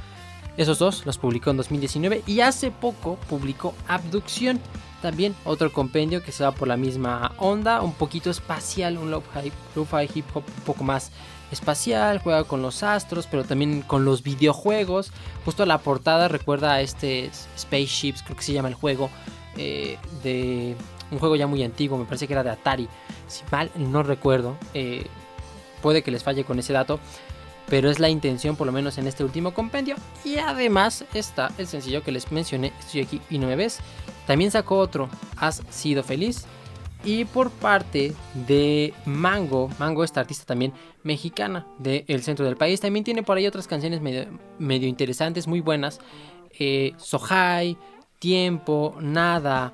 Esos 0.56 0.78
dos 0.78 1.04
los 1.04 1.18
publicó 1.18 1.50
en 1.50 1.58
2019 1.58 2.22
y 2.26 2.40
hace 2.40 2.70
poco 2.70 3.16
publicó 3.28 3.74
Abducción, 3.86 4.58
también 5.00 5.34
otro 5.44 5.72
compendio 5.72 6.22
que 6.22 6.32
se 6.32 6.44
va 6.44 6.52
por 6.52 6.68
la 6.68 6.76
misma 6.76 7.32
onda, 7.38 7.82
un 7.82 7.92
poquito 7.92 8.30
espacial, 8.30 8.98
un 8.98 9.10
lo-fi 9.10 10.08
hip 10.14 10.24
hop 10.34 10.44
un 10.46 10.64
poco 10.64 10.84
más 10.84 11.10
espacial, 11.50 12.18
juega 12.18 12.44
con 12.44 12.62
los 12.62 12.82
astros, 12.82 13.26
pero 13.26 13.44
también 13.44 13.82
con 13.82 14.04
los 14.04 14.22
videojuegos. 14.22 15.12
Justo 15.44 15.66
la 15.66 15.78
portada 15.78 16.28
recuerda 16.28 16.74
a 16.74 16.80
este 16.80 17.30
Spaceships, 17.58 18.22
creo 18.22 18.36
que 18.36 18.42
se 18.42 18.52
llama 18.52 18.68
el 18.68 18.74
juego, 18.74 19.10
eh, 19.56 19.98
de 20.22 20.76
un 21.10 21.18
juego 21.18 21.36
ya 21.36 21.46
muy 21.46 21.62
antiguo, 21.62 21.98
me 21.98 22.04
parece 22.04 22.26
que 22.26 22.34
era 22.34 22.44
de 22.44 22.50
Atari, 22.50 22.88
si 23.26 23.42
mal 23.50 23.70
no 23.76 24.02
recuerdo, 24.02 24.56
eh, 24.74 25.06
puede 25.82 26.02
que 26.02 26.10
les 26.10 26.22
falle 26.22 26.44
con 26.44 26.58
ese 26.58 26.72
dato, 26.72 27.00
pero 27.70 27.88
es 27.88 28.00
la 28.00 28.10
intención 28.10 28.56
por 28.56 28.66
lo 28.66 28.72
menos 28.72 28.98
en 28.98 29.06
este 29.06 29.24
último 29.24 29.54
compendio. 29.54 29.94
Y 30.24 30.36
además 30.36 31.04
está 31.14 31.50
el 31.56 31.68
sencillo 31.68 32.02
que 32.02 32.12
les 32.12 32.30
mencioné, 32.30 32.72
estoy 32.80 33.02
aquí 33.02 33.22
y 33.30 33.38
no 33.38 33.46
me 33.46 33.56
ves. 33.56 33.78
También 34.26 34.50
sacó 34.50 34.78
otro, 34.78 35.08
Has 35.36 35.62
sido 35.70 36.02
feliz. 36.02 36.44
Y 37.02 37.24
por 37.24 37.50
parte 37.50 38.12
de 38.46 38.92
Mango, 39.06 39.70
Mango, 39.78 40.04
esta 40.04 40.20
artista 40.20 40.44
también 40.44 40.74
mexicana 41.02 41.66
del 41.78 42.22
centro 42.22 42.44
del 42.44 42.56
país, 42.56 42.78
también 42.80 43.04
tiene 43.04 43.22
por 43.22 43.38
ahí 43.38 43.46
otras 43.46 43.66
canciones 43.66 44.02
medio, 44.02 44.26
medio 44.58 44.86
interesantes, 44.86 45.46
muy 45.46 45.60
buenas. 45.60 45.98
Eh, 46.58 46.92
Sohai, 46.98 47.78
Tiempo, 48.18 48.96
Nada, 49.00 49.72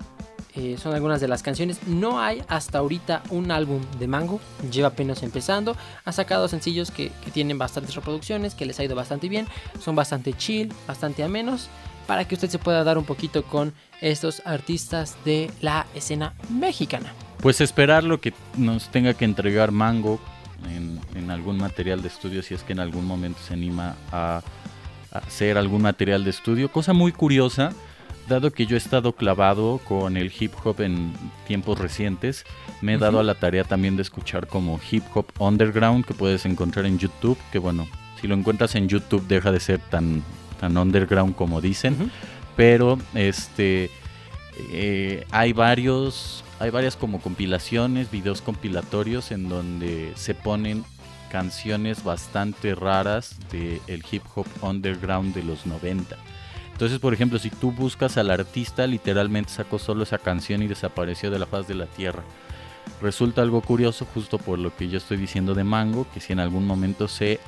eh, 0.57 0.77
son 0.79 0.95
algunas 0.95 1.21
de 1.21 1.29
las 1.29 1.43
canciones. 1.43 1.87
No 1.87 2.19
hay 2.19 2.43
hasta 2.49 2.79
ahorita 2.79 3.23
un 3.31 3.51
álbum 3.51 3.83
de 3.99 4.09
Mango, 4.09 4.41
lleva 4.71 4.89
apenas 4.89 5.23
empezando. 5.23 5.77
Ha 6.05 6.13
sacado 6.13 6.49
sencillos 6.49 6.91
que, 6.91 7.13
tienen 7.35 7.59
bastantes 7.59 7.95
reproducciones, 7.95 8.55
que 8.55 8.65
les 8.65 8.81
ha 8.81 8.85
ido 8.85 8.97
bastante 8.97 9.29
bien. 9.29 9.47
Son 9.81 9.95
bastante 9.95 10.33
chill, 10.33 10.73
bastante 10.87 11.23
amenos, 11.23 11.69
para 12.07 12.27
que 12.27 12.35
usted 12.35 12.49
se 12.49 12.59
pueda 12.59 12.85
dar 12.85 12.97
un 12.97 13.05
poquito 13.05 13.45
con 13.45 13.75
estos 14.01 14.41
artistas 14.47 15.17
de 15.27 15.51
la 15.61 15.87
escena 15.95 16.33
mexicana. 16.49 17.13
Pues 17.43 17.61
esperar 17.61 18.05
lo 18.05 18.21
que 18.21 18.33
nos 18.57 18.89
tenga 18.89 19.13
que 19.13 19.27
entregar 19.27 19.73
Mango 19.73 20.19
en, 20.75 21.01
en 21.15 21.31
algún 21.31 21.59
material 21.59 22.01
de 22.01 22.09
estudio, 22.09 22.43
si 22.43 22.55
es 22.55 22.63
que 22.63 22.73
en 22.73 22.81
algún 22.81 23.05
momento 23.05 23.41
se 23.47 23.53
anima 23.53 23.97
a 24.11 24.41
hacer 25.13 25.59
algún 25.59 25.83
material 25.83 26.25
de 26.25 26.31
estudio. 26.31 26.73
Cosa 26.73 26.95
muy 26.95 27.13
curiosa 27.13 27.73
dado 28.29 28.53
que 28.53 28.67
yo 28.67 28.77
he 28.77 28.79
estado 28.79 29.13
clavado 29.13 29.81
con 29.85 30.17
el 30.17 30.33
hip 30.39 30.53
hop 30.65 30.81
en 30.81 31.13
tiempos 31.47 31.79
recientes, 31.79 32.45
me 32.81 32.95
he 32.95 32.99
dado 32.99 33.21
a 33.21 33.23
la 33.23 33.35
tarea 33.35 33.65
también 33.65 33.97
de 33.97 34.03
escuchar 34.03 34.47
como 34.47 34.81
hip 34.91 35.05
hop 35.15 35.27
underground 35.39 36.05
que 36.05 36.15
puedes 36.15 36.45
encontrar 36.45 36.87
en 36.87 36.99
YouTube, 36.99 37.39
que 37.53 37.59
bueno, 37.59 37.89
si 38.21 38.27
lo 38.27 38.35
encuentras 38.35 38.75
en 38.75 38.89
YouTube 38.89 39.27
deja 39.27 39.53
de 39.53 39.61
ser 39.61 39.81
tan, 39.81 40.23
tan 40.61 40.77
underground 40.77 41.35
como 41.35 41.61
dicen, 41.61 42.11
pero 42.57 42.99
este 43.15 43.91
eh, 44.71 45.25
hay 45.31 45.53
varios, 45.53 46.45
hay 46.59 46.71
varias 46.71 46.97
como 46.97 47.21
compilaciones, 47.21 48.11
videos 48.11 48.43
compilatorios 48.43 49.31
en 49.31 49.49
donde 49.49 50.13
se 50.17 50.35
ponen 50.35 50.85
canciones 51.31 52.03
bastante 52.03 52.75
raras 52.75 53.37
del 53.51 53.81
el 53.87 54.05
hip 54.11 54.23
hop 54.35 54.47
underground 54.63 55.35
de 55.35 55.43
los 55.43 55.67
90 55.67 56.17
entonces, 56.77 56.99
por 56.99 57.15
ejemplo, 57.15 57.39
si 57.39 57.49
tú 57.49 57.73
buscas 57.73 58.19
al 58.19 58.31
artista, 58.31 58.87
literalmente 58.87 59.51
sacó 59.51 59.79
solo 59.79 60.03
esa 60.03 60.19
canción 60.19 60.63
y 60.63 60.67
desapareció 60.67 61.31
de 61.31 61.39
la 61.39 61.47
faz 61.47 61.67
de 61.67 61.75
la 61.75 61.87
tierra. 61.87 62.23
Resulta 63.01 63.41
algo 63.41 63.63
curioso 63.63 64.07
justo 64.13 64.37
por 64.37 64.59
lo 64.59 64.77
que 64.77 64.91
yo 64.91 64.99
estoy 64.99 65.17
diciendo 65.17 65.55
de 65.55 65.65
Mango, 65.65 66.07
que 66.13 66.21
si 66.21 66.35
en 66.35 66.39
algún 66.39 66.67
momento 66.67 67.09
se 67.09 67.41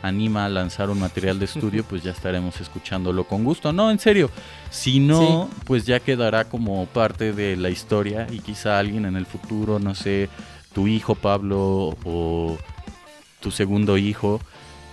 anima 0.00 0.46
a 0.46 0.48
lanzar 0.48 0.88
un 0.88 0.98
material 0.98 1.38
de 1.38 1.44
estudio, 1.44 1.84
pues 1.90 2.02
ya 2.02 2.12
estaremos 2.12 2.58
escuchándolo 2.58 3.24
con 3.24 3.44
gusto. 3.44 3.70
No, 3.70 3.90
en 3.90 3.98
serio, 3.98 4.30
si 4.70 4.98
no, 4.98 5.50
pues 5.66 5.84
ya 5.84 6.00
quedará 6.00 6.46
como 6.46 6.86
parte 6.86 7.34
de 7.34 7.58
la 7.58 7.68
historia 7.68 8.28
y 8.30 8.38
quizá 8.38 8.78
alguien 8.78 9.04
en 9.04 9.16
el 9.16 9.26
futuro, 9.26 9.78
no 9.78 9.94
sé, 9.94 10.30
tu 10.72 10.86
hijo 10.86 11.16
Pablo 11.16 11.98
o 12.02 12.56
tu 13.40 13.50
segundo 13.50 13.98
hijo, 13.98 14.40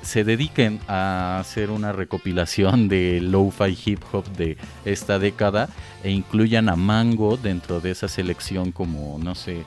se 0.08 0.24
dediquen 0.24 0.80
a 0.88 1.38
hacer 1.38 1.70
una 1.70 1.92
recopilación 1.92 2.88
de 2.88 3.20
lo-fi 3.22 3.78
hip 3.86 4.02
hop 4.14 4.24
de 4.38 4.56
esta 4.86 5.20
década 5.20 5.68
e 6.02 6.12
incluyan 6.12 6.70
a 6.70 6.78
Mango 6.78 7.36
dentro 7.36 7.82
de 7.82 7.92
esa 7.92 8.08
selección 8.08 8.72
como, 8.72 9.20
no 9.22 9.36
sé, 9.36 9.66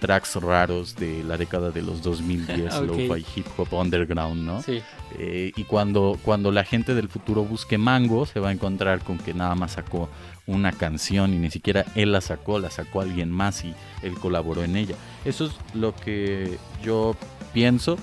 tracks 0.00 0.36
raros 0.36 0.96
de 0.96 1.22
la 1.24 1.36
década 1.36 1.70
de 1.70 1.82
los 1.82 2.02
2010, 2.02 2.80
lo-fi 2.86 3.22
hip 3.36 3.46
hop 3.58 3.74
underground, 3.74 4.42
¿no? 4.42 4.62
Sí. 4.62 4.80
Eh, 5.18 5.52
y 5.54 5.64
cuando, 5.64 6.18
cuando 6.22 6.50
la 6.52 6.64
gente 6.64 6.94
del 6.94 7.10
futuro 7.10 7.44
busque 7.44 7.76
Mango, 7.76 8.24
se 8.24 8.40
va 8.40 8.48
a 8.48 8.52
encontrar 8.52 9.00
con 9.00 9.18
que 9.18 9.34
nada 9.34 9.54
más 9.54 9.72
sacó 9.72 10.08
una 10.46 10.72
canción 10.72 11.34
y 11.34 11.36
ni 11.36 11.50
siquiera 11.50 11.84
él 11.94 12.12
la 12.12 12.22
sacó, 12.22 12.58
la 12.58 12.70
sacó 12.70 13.02
alguien 13.02 13.30
más 13.30 13.62
y 13.62 13.74
él 14.02 14.14
colaboró 14.14 14.64
en 14.64 14.74
ella. 14.76 14.94
Eso 15.26 15.44
es 15.44 15.52
lo 15.74 15.94
que 15.94 16.58
yo 16.82 17.14
pienso 17.52 17.98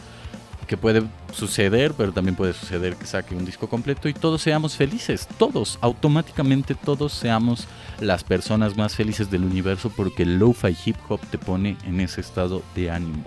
que 0.69 0.77
puede 0.77 1.01
suceder, 1.33 1.95
pero 1.97 2.11
también 2.11 2.35
puede 2.35 2.53
suceder 2.53 2.95
que 2.95 3.07
saque 3.07 3.33
un 3.33 3.43
disco 3.43 3.67
completo 3.67 4.07
y 4.07 4.13
todos 4.13 4.43
seamos 4.43 4.77
felices, 4.77 5.27
todos, 5.39 5.79
automáticamente 5.81 6.75
todos 6.75 7.11
seamos 7.11 7.67
las 7.99 8.23
personas 8.23 8.77
más 8.77 8.95
felices 8.95 9.31
del 9.31 9.45
universo 9.45 9.89
porque 9.89 10.21
el 10.21 10.37
lo-fi 10.37 10.77
hip 10.85 10.95
hop 11.09 11.21
te 11.31 11.39
pone 11.39 11.75
en 11.87 11.99
ese 11.99 12.21
estado 12.21 12.61
de 12.75 12.91
ánimo. 12.91 13.23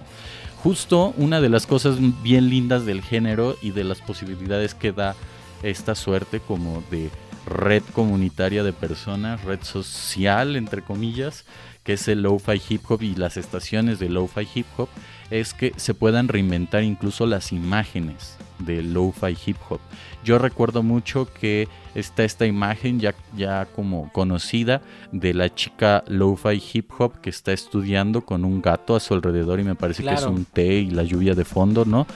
Justo 0.62 1.14
una 1.16 1.40
de 1.40 1.48
las 1.48 1.66
cosas 1.66 1.96
bien 2.22 2.48
lindas 2.48 2.86
del 2.86 3.02
género 3.02 3.56
y 3.60 3.72
de 3.72 3.82
las 3.82 4.00
posibilidades 4.00 4.76
que 4.76 4.92
da 4.92 5.16
esta 5.64 5.96
suerte 5.96 6.38
como 6.38 6.84
de 6.92 7.10
red 7.44 7.82
comunitaria 7.92 8.62
de 8.62 8.72
personas, 8.72 9.42
red 9.42 9.64
social 9.64 10.54
entre 10.54 10.82
comillas, 10.82 11.44
que 11.82 11.94
es 11.94 12.06
el 12.06 12.22
lo-fi 12.22 12.62
hip 12.68 12.88
hop 12.88 13.02
y 13.02 13.16
las 13.16 13.36
estaciones 13.36 13.98
de 13.98 14.10
lo-fi 14.10 14.46
hip 14.54 14.66
hop, 14.76 14.88
es 15.32 15.54
que 15.54 15.72
se 15.76 15.94
puedan 15.94 16.28
reinventar 16.28 16.82
incluso 16.82 17.26
las 17.26 17.52
imágenes 17.52 18.36
del 18.58 18.92
lo-fi 18.92 19.36
hip 19.46 19.56
hop. 19.68 19.80
Yo 20.24 20.38
recuerdo 20.38 20.82
mucho 20.82 21.26
que 21.32 21.68
está 21.94 22.22
esta 22.22 22.46
imagen 22.46 23.00
ya, 23.00 23.14
ya 23.36 23.66
como 23.74 24.12
conocida 24.12 24.82
de 25.10 25.32
la 25.32 25.52
chica 25.52 26.04
lo-fi 26.06 26.62
hip 26.72 26.90
hop 26.98 27.20
que 27.20 27.30
está 27.30 27.52
estudiando 27.52 28.20
con 28.24 28.44
un 28.44 28.60
gato 28.60 28.94
a 28.94 29.00
su 29.00 29.14
alrededor 29.14 29.58
y 29.58 29.64
me 29.64 29.74
parece 29.74 30.04
que 30.04 30.12
es 30.12 30.24
un 30.24 30.44
té 30.44 30.74
y 30.74 30.90
la 30.90 31.02
lluvia 31.02 31.34
de 31.34 31.44
fondo, 31.44 31.84
¿no? 31.84 32.06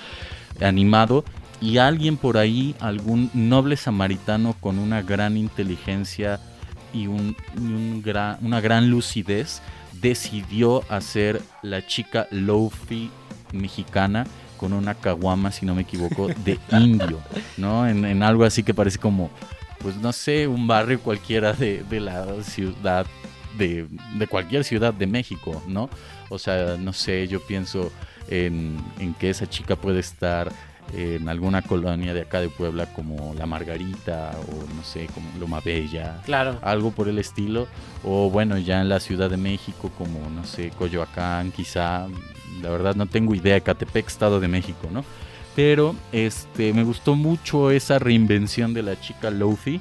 Animado 0.60 1.24
y 1.60 1.78
alguien 1.78 2.18
por 2.18 2.36
ahí, 2.36 2.74
algún 2.80 3.30
noble 3.32 3.76
samaritano 3.76 4.54
con 4.60 4.78
una 4.78 5.00
gran 5.00 5.38
inteligencia 5.38 6.38
y, 6.92 7.06
un, 7.06 7.34
una 8.42 8.60
gran 8.60 8.90
lucidez 8.90 9.62
decidió 10.00 10.84
hacer 10.88 11.40
la 11.62 11.86
chica 11.86 12.26
Lofi 12.30 13.10
mexicana 13.52 14.26
con 14.56 14.72
una 14.72 14.94
caguama, 14.94 15.52
si 15.52 15.66
no 15.66 15.74
me 15.74 15.82
equivoco, 15.82 16.28
de 16.28 16.58
indio, 16.72 17.20
¿no? 17.56 17.86
En, 17.86 18.22
algo 18.22 18.44
así 18.44 18.62
que 18.62 18.74
parece 18.74 18.98
como, 18.98 19.30
pues 19.80 19.96
no 19.96 20.12
sé, 20.12 20.46
un 20.46 20.66
barrio 20.66 21.00
cualquiera 21.00 21.52
de, 21.52 21.84
la 22.00 22.42
ciudad, 22.42 23.06
de, 23.58 23.86
de, 24.14 24.26
cualquier 24.26 24.64
ciudad 24.64 24.94
de 24.94 25.06
México, 25.06 25.62
¿no? 25.66 25.90
O 26.28 26.38
sea, 26.38 26.76
no 26.78 26.92
sé, 26.92 27.28
yo 27.28 27.40
pienso 27.46 27.92
en, 28.28 28.76
en 28.98 29.14
que 29.14 29.30
esa 29.30 29.48
chica 29.48 29.76
puede 29.76 30.00
estar 30.00 30.50
en 30.92 31.28
alguna 31.28 31.62
colonia 31.62 32.14
de 32.14 32.22
acá 32.22 32.40
de 32.40 32.48
Puebla 32.48 32.86
como 32.92 33.34
La 33.34 33.46
Margarita 33.46 34.32
o 34.48 34.74
no 34.74 34.82
sé, 34.82 35.08
como 35.14 35.28
Loma 35.38 35.60
Bella. 35.60 36.20
Claro. 36.24 36.58
Algo 36.62 36.90
por 36.90 37.08
el 37.08 37.18
estilo. 37.18 37.66
O 38.04 38.30
bueno, 38.30 38.58
ya 38.58 38.80
en 38.80 38.88
la 38.88 39.00
Ciudad 39.00 39.30
de 39.30 39.36
México 39.36 39.90
como, 39.98 40.30
no 40.30 40.44
sé, 40.44 40.70
Coyoacán 40.70 41.52
quizá. 41.52 42.06
La 42.62 42.70
verdad 42.70 42.94
no 42.94 43.06
tengo 43.06 43.34
idea, 43.34 43.60
Catepec, 43.60 44.06
Estado 44.06 44.40
de 44.40 44.48
México, 44.48 44.88
¿no? 44.90 45.04
Pero 45.54 45.94
este, 46.12 46.72
me 46.72 46.84
gustó 46.84 47.14
mucho 47.14 47.70
esa 47.70 47.98
reinvención 47.98 48.74
de 48.74 48.82
la 48.82 49.00
chica 49.00 49.30
Lofi. 49.30 49.80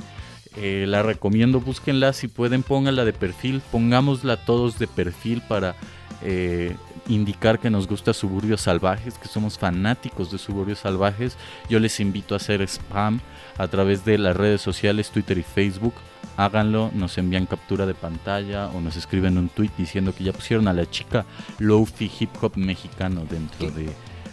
Eh, 0.57 0.85
la 0.87 1.03
recomiendo, 1.03 1.59
búsquenla 1.59 2.13
si 2.13 2.29
pueden, 2.29 2.63
pónganla 2.63 3.03
de 3.03 3.11
perfil, 3.11 3.61
pongámosla 3.71 4.37
todos 4.37 4.79
de 4.79 4.87
perfil 4.87 5.41
para 5.41 5.75
eh, 6.21 6.75
indicar 7.07 7.59
que 7.59 7.69
nos 7.69 7.87
gusta 7.87 8.13
Suburbios 8.13 8.61
Salvajes, 8.61 9.17
que 9.17 9.27
somos 9.27 9.57
fanáticos 9.57 10.31
de 10.31 10.37
Suburbios 10.37 10.79
Salvajes. 10.79 11.37
Yo 11.69 11.79
les 11.79 11.99
invito 11.99 12.33
a 12.33 12.37
hacer 12.37 12.61
spam 12.61 13.19
a 13.57 13.67
través 13.67 14.05
de 14.05 14.17
las 14.17 14.35
redes 14.35 14.61
sociales, 14.61 15.11
Twitter 15.11 15.37
y 15.37 15.43
Facebook. 15.43 15.93
Háganlo, 16.37 16.91
nos 16.93 17.17
envían 17.17 17.45
captura 17.45 17.85
de 17.85 17.93
pantalla 17.93 18.67
o 18.67 18.81
nos 18.81 18.97
escriben 18.97 19.37
un 19.37 19.49
tweet 19.49 19.71
diciendo 19.77 20.13
que 20.13 20.23
ya 20.23 20.33
pusieron 20.33 20.67
a 20.67 20.73
la 20.73 20.89
chica 20.89 21.25
Lofi 21.59 22.11
Hip 22.19 22.31
Hop 22.41 22.57
mexicano 22.57 23.23
dentro 23.29 23.71
de 23.71 23.89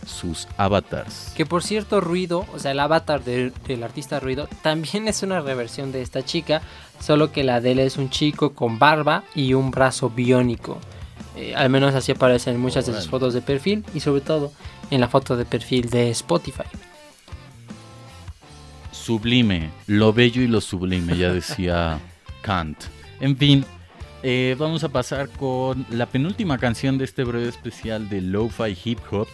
sus 0.06 0.48
avatars. 0.56 1.32
Que 1.37 1.46
por 1.46 1.62
cierto, 1.62 2.00
Ruido, 2.00 2.44
o 2.52 2.58
sea, 2.58 2.72
el 2.72 2.80
avatar 2.80 3.23
del 3.23 3.83
artista 3.83 4.18
Ruido, 4.18 4.48
también 4.62 5.06
es 5.06 5.23
una 5.23 5.40
reversión 5.40 5.92
de 5.92 6.02
esta 6.02 6.25
chica, 6.25 6.62
solo 7.00 7.31
que 7.31 7.44
la 7.44 7.60
de 7.60 7.73
él 7.73 7.79
es 7.79 7.96
un 7.96 8.10
chico 8.10 8.52
con 8.54 8.81
barba 8.81 9.23
y 9.35 9.54
un 9.54 9.70
brazo 9.70 10.10
biónico. 10.10 10.79
Eh, 11.37 11.54
al 11.54 11.70
menos 11.70 11.94
así 11.94 12.12
aparece 12.12 12.50
en 12.50 12.60
muchas 12.60 12.87
de 12.87 12.94
sus 12.94 13.08
fotos 13.08 13.33
de 13.33 13.40
perfil 13.40 13.85
y 13.94 14.00
sobre 14.00 14.20
todo 14.20 14.52
en 14.90 15.00
la 15.00 15.08
foto 15.08 15.37
de 15.37 15.44
perfil 15.44 15.88
de 15.88 16.10
Spotify. 16.10 16.64
Sublime, 18.90 19.70
lo 19.87 20.12
bello 20.12 20.42
y 20.42 20.46
lo 20.46 20.60
sublime, 20.60 21.16
ya 21.16 21.33
decía 21.33 21.98
Kant. 22.42 22.85
En 23.20 23.37
fin, 23.37 23.64
eh, 24.22 24.54
vamos 24.58 24.85
a 24.85 24.88
pasar 24.88 25.28
con 25.28 25.85
la 25.90 26.06
penúltima 26.06 26.58
canción 26.58 26.98
de 26.98 27.04
este 27.04 27.24
breve 27.24 27.48
especial 27.48 28.08
de 28.08 28.20
Lo-Fi 28.20 28.76
Hip 28.85 29.00
Hop. 29.10 29.28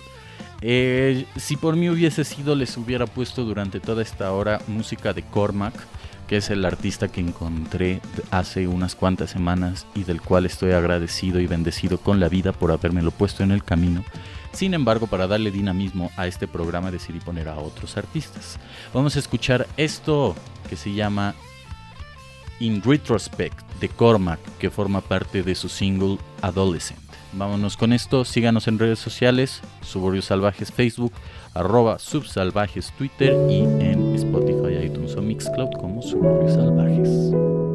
Eh, 0.61 1.27
si 1.37 1.57
por 1.57 1.77
mí 1.77 1.89
hubiese 1.91 2.25
sido, 2.25 2.55
les 2.55 2.77
hubiera 2.77 3.07
puesto 3.07 3.45
durante 3.45 3.81
toda 3.81 4.03
esta 4.03 4.33
hora 4.33 4.61
música 4.67 5.13
de 5.13 5.23
Cormac, 5.23 5.75
que 6.29 6.37
es 6.37 6.51
el 6.51 6.65
artista 6.65 7.09
que 7.09 7.21
encontré 7.21 8.01
hace 8.31 8.69
unas 8.69 8.95
cuantas 8.95 9.31
semanas 9.31 9.87
y 9.95 10.05
del 10.05 10.21
cual 10.21 10.47
estoy 10.47 10.73
agradecido 10.73 11.41
y 11.41 11.47
bendecido 11.47 11.99
con 11.99 12.21
la 12.21 12.29
vida 12.29 12.53
por 12.53 12.71
habérmelo 12.71 13.11
puesto 13.11 13.43
en 13.43 13.51
el 13.51 13.65
camino. 13.65 14.05
Sin 14.53 14.75
embargo, 14.75 15.07
para 15.07 15.27
darle 15.27 15.51
dinamismo 15.51 16.11
a 16.17 16.27
este 16.27 16.47
programa 16.47 16.91
decidí 16.91 17.21
poner 17.21 17.49
a 17.49 17.57
otros 17.57 17.97
artistas. 17.97 18.59
Vamos 18.93 19.17
a 19.17 19.19
escuchar 19.19 19.67
esto 19.77 20.37
que 20.69 20.77
se 20.77 20.93
llama 20.93 21.35
In 22.61 22.83
Retrospect 22.83 23.59
de 23.81 23.89
Cormac, 23.89 24.41
que 24.59 24.71
forma 24.71 25.01
parte 25.01 25.43
de 25.43 25.55
su 25.55 25.69
single 25.69 26.19
Adolescent. 26.43 27.08
Vámonos 27.33 27.77
con 27.77 27.93
esto, 27.93 28.25
síganos 28.25 28.69
en 28.69 28.79
redes 28.79 28.99
sociales, 28.99 29.61
Suburbios 29.83 30.27
Salvajes 30.27 30.73
Facebook, 30.73 31.13
arroba 31.55 31.99
Subsalvajes 31.99 32.93
Twitter 32.97 33.37
y 33.51 33.61
en 33.61 34.15
Spotify, 34.15 34.87
iTunes 34.87 35.15
o 35.15 35.23
Mixcloud 35.23 35.71
como 35.79 36.01
Suburbios 36.01 36.55
Salvajes. 36.55 37.68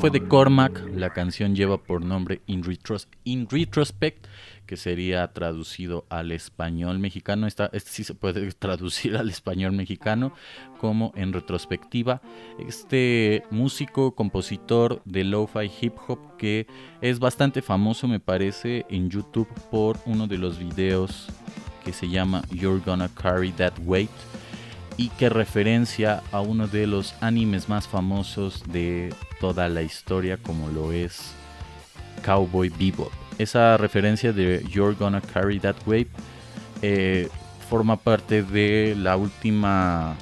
Fue 0.00 0.10
de 0.10 0.26
Cormac, 0.26 0.82
la 0.94 1.10
canción 1.10 1.54
lleva 1.54 1.82
por 1.82 2.04
nombre 2.04 2.42
In, 2.46 2.62
Retrospect, 3.48 4.26
que 4.66 4.76
sería 4.76 5.26
traducido 5.32 6.04
al 6.10 6.32
español 6.32 6.98
mexicano. 6.98 7.46
Esta, 7.46 7.70
este 7.72 7.90
sí 7.90 8.04
se 8.04 8.14
puede 8.14 8.52
traducir 8.58 9.16
al 9.16 9.30
español 9.30 9.72
mexicano 9.72 10.32
como 10.78 11.12
en 11.16 11.32
retrospectiva. 11.32 12.20
Este 12.58 13.44
músico, 13.50 14.14
compositor 14.14 15.00
de 15.04 15.24
lo-fi 15.24 15.70
hip 15.80 15.94
hop 16.08 16.36
que 16.36 16.66
es 17.00 17.18
bastante 17.18 17.62
famoso, 17.62 18.08
me 18.08 18.20
parece, 18.20 18.84
en 18.90 19.08
YouTube 19.08 19.48
por 19.70 19.98
uno 20.04 20.26
de 20.26 20.38
los 20.38 20.58
videos 20.58 21.28
que 21.84 21.92
se 21.92 22.08
llama 22.08 22.42
You're 22.50 22.82
Gonna 22.84 23.08
Carry 23.08 23.52
That 23.52 23.74
Weight 23.84 24.10
y 24.96 25.08
que 25.10 25.28
referencia 25.28 26.22
a 26.32 26.40
uno 26.40 26.68
de 26.68 26.86
los 26.86 27.14
animes 27.20 27.68
más 27.68 27.86
famosos 27.86 28.62
de 28.66 29.14
toda 29.40 29.68
la 29.68 29.82
historia 29.82 30.38
como 30.38 30.68
lo 30.68 30.92
es 30.92 31.32
Cowboy 32.24 32.70
Bebop. 32.70 33.12
Esa 33.38 33.76
referencia 33.76 34.32
de 34.32 34.64
You're 34.70 34.96
Gonna 34.98 35.20
Carry 35.20 35.60
That 35.60 35.76
Wave 35.86 36.08
eh, 36.82 37.28
forma 37.68 37.96
parte 37.96 38.42
de 38.42 38.94
la 38.96 39.16
última 39.16 40.16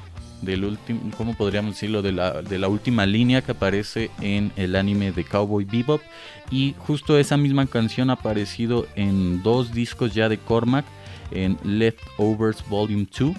¿cómo 1.16 1.35
podríamos 1.35 1.75
decirlo? 1.75 2.03
De 2.03 2.12
la, 2.12 2.43
de 2.43 2.59
la 2.59 2.68
última 2.68 3.07
línea 3.07 3.43
que 3.43 3.53
aparece 3.53 4.11
en 4.20 4.53
el 4.57 4.77
anime 4.77 5.12
de 5.12 5.25
Cowboy 5.25 5.64
Bebop. 5.64 6.03
Y 6.51 6.75
justo 6.79 7.18
esa 7.18 7.37
misma 7.37 7.66
canción 7.66 8.11
ha 8.11 8.14
aparecido 8.14 8.87
en 8.95 9.43
dos 9.43 9.72
discos 9.72 10.12
ya 10.12 10.29
de 10.29 10.39
Cormac, 10.39 10.85
en 11.31 11.57
Leftovers 11.64 12.62
Volume 12.68 13.07
2 13.18 13.35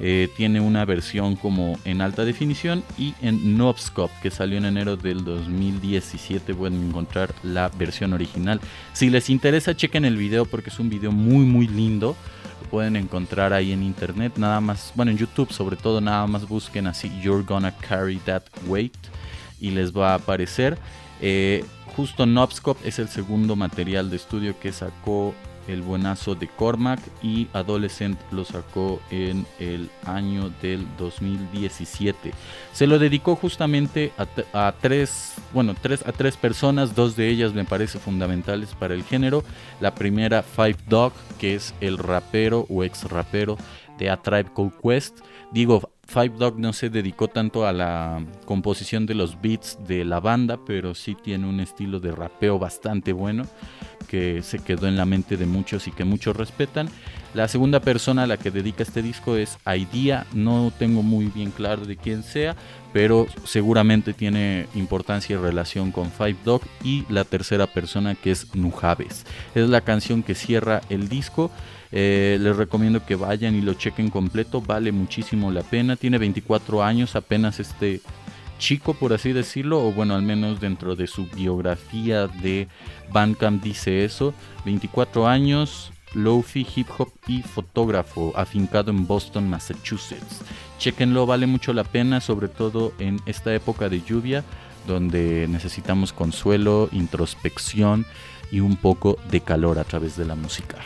Eh, 0.00 0.28
tiene 0.36 0.60
una 0.60 0.84
versión 0.84 1.36
como 1.36 1.78
en 1.84 2.00
alta 2.00 2.24
definición 2.24 2.82
y 2.98 3.14
en 3.22 3.56
Nobscope 3.56 4.12
que 4.22 4.30
salió 4.30 4.58
en 4.58 4.64
enero 4.64 4.96
del 4.96 5.24
2017 5.24 6.52
pueden 6.52 6.88
encontrar 6.88 7.32
la 7.44 7.68
versión 7.68 8.12
original. 8.12 8.60
Si 8.92 9.08
les 9.08 9.30
interesa 9.30 9.76
chequen 9.76 10.04
el 10.04 10.16
video 10.16 10.46
porque 10.46 10.70
es 10.70 10.78
un 10.80 10.88
video 10.88 11.12
muy 11.12 11.44
muy 11.44 11.68
lindo. 11.68 12.16
Lo 12.62 12.70
pueden 12.70 12.96
encontrar 12.96 13.52
ahí 13.52 13.72
en 13.72 13.82
internet, 13.82 14.32
nada 14.36 14.60
más, 14.60 14.92
bueno 14.96 15.12
en 15.12 15.18
YouTube 15.18 15.52
sobre 15.52 15.76
todo, 15.76 16.00
nada 16.00 16.26
más 16.26 16.48
busquen 16.48 16.86
así 16.88 17.10
You're 17.22 17.44
Gonna 17.44 17.76
Carry 17.76 18.16
That 18.18 18.42
Weight 18.66 18.96
y 19.60 19.70
les 19.70 19.96
va 19.96 20.12
a 20.12 20.14
aparecer. 20.16 20.76
Eh, 21.20 21.64
justo 21.94 22.26
Nobscope 22.26 22.88
es 22.88 22.98
el 22.98 23.08
segundo 23.08 23.54
material 23.54 24.10
de 24.10 24.16
estudio 24.16 24.58
que 24.58 24.72
sacó 24.72 25.34
el 25.68 25.82
buenazo 25.82 26.34
de 26.34 26.48
Cormac 26.48 27.00
y 27.22 27.48
Adolescent 27.52 28.18
lo 28.30 28.44
sacó 28.44 29.00
en 29.10 29.46
el 29.58 29.90
año 30.04 30.50
del 30.62 30.86
2017. 30.98 32.32
Se 32.72 32.86
lo 32.86 32.98
dedicó 32.98 33.36
justamente 33.36 34.12
a, 34.52 34.72
tres, 34.80 35.34
bueno, 35.52 35.74
tres, 35.80 36.06
a 36.06 36.12
tres 36.12 36.36
personas, 36.36 36.94
dos 36.94 37.16
de 37.16 37.28
ellas 37.28 37.54
me 37.54 37.64
parece 37.64 37.98
fundamentales 37.98 38.74
para 38.74 38.94
el 38.94 39.04
género. 39.04 39.44
La 39.80 39.94
primera, 39.94 40.42
Five 40.42 40.76
Dog, 40.88 41.12
que 41.38 41.54
es 41.54 41.74
el 41.80 41.98
rapero 41.98 42.66
o 42.68 42.84
ex 42.84 43.04
rapero 43.04 43.56
de 43.98 44.10
A 44.10 44.16
Tribe 44.16 44.50
Called 44.54 44.72
Quest. 44.82 45.20
Digo, 45.52 45.90
Five 46.06 46.34
Dog 46.38 46.58
no 46.58 46.72
se 46.72 46.90
dedicó 46.90 47.28
tanto 47.28 47.66
a 47.66 47.72
la 47.72 48.24
composición 48.44 49.06
de 49.06 49.14
los 49.14 49.40
beats 49.40 49.78
de 49.86 50.04
la 50.04 50.20
banda, 50.20 50.58
pero 50.64 50.94
sí 50.94 51.14
tiene 51.14 51.48
un 51.48 51.60
estilo 51.60 52.00
de 52.00 52.12
rapeo 52.12 52.58
bastante 52.58 53.12
bueno 53.12 53.46
que 54.14 54.42
se 54.44 54.60
quedó 54.60 54.86
en 54.86 54.96
la 54.96 55.06
mente 55.06 55.36
de 55.36 55.44
muchos 55.44 55.88
y 55.88 55.90
que 55.90 56.04
muchos 56.04 56.36
respetan. 56.36 56.88
La 57.34 57.48
segunda 57.48 57.80
persona 57.80 58.22
a 58.22 58.26
la 58.28 58.36
que 58.36 58.52
dedica 58.52 58.84
este 58.84 59.02
disco 59.02 59.34
es 59.34 59.58
Idea, 59.66 60.24
no 60.32 60.72
tengo 60.78 61.02
muy 61.02 61.26
bien 61.26 61.50
claro 61.50 61.84
de 61.84 61.96
quién 61.96 62.22
sea, 62.22 62.54
pero 62.92 63.26
seguramente 63.44 64.12
tiene 64.12 64.68
importancia 64.76 65.34
y 65.34 65.36
relación 65.36 65.90
con 65.90 66.12
Five 66.12 66.36
Dog. 66.44 66.62
Y 66.84 67.04
la 67.08 67.24
tercera 67.24 67.66
persona 67.66 68.14
que 68.14 68.30
es 68.30 68.54
Nujaves. 68.54 69.26
Es 69.56 69.68
la 69.68 69.80
canción 69.80 70.22
que 70.22 70.36
cierra 70.36 70.80
el 70.90 71.08
disco. 71.08 71.50
Eh, 71.90 72.38
les 72.40 72.56
recomiendo 72.56 73.04
que 73.04 73.16
vayan 73.16 73.56
y 73.56 73.62
lo 73.62 73.74
chequen 73.74 74.10
completo, 74.10 74.60
vale 74.60 74.92
muchísimo 74.92 75.50
la 75.50 75.64
pena. 75.64 75.96
Tiene 75.96 76.18
24 76.18 76.84
años 76.84 77.16
apenas 77.16 77.58
este 77.58 78.00
chico, 78.58 78.94
por 78.94 79.12
así 79.12 79.32
decirlo, 79.32 79.84
o 79.84 79.92
bueno, 79.92 80.14
al 80.14 80.22
menos 80.22 80.60
dentro 80.60 80.96
de 80.96 81.06
su 81.06 81.26
biografía 81.26 82.26
de 82.26 82.68
Bandcamp 83.12 83.62
dice 83.62 84.04
eso. 84.04 84.34
24 84.64 85.26
años, 85.26 85.92
lofi, 86.14 86.66
hip 86.74 86.88
hop 86.96 87.12
y 87.26 87.42
fotógrafo, 87.42 88.32
afincado 88.36 88.90
en 88.90 89.06
Boston, 89.06 89.48
Massachusetts. 89.48 90.42
Chequenlo, 90.78 91.26
vale 91.26 91.46
mucho 91.46 91.72
la 91.72 91.84
pena, 91.84 92.20
sobre 92.20 92.48
todo 92.48 92.92
en 92.98 93.20
esta 93.26 93.54
época 93.54 93.88
de 93.88 94.02
lluvia, 94.02 94.44
donde 94.86 95.46
necesitamos 95.48 96.12
consuelo, 96.12 96.88
introspección 96.92 98.06
y 98.50 98.60
un 98.60 98.76
poco 98.76 99.18
de 99.30 99.40
calor 99.40 99.78
a 99.78 99.84
través 99.84 100.16
de 100.16 100.24
la 100.24 100.34
música. 100.34 100.78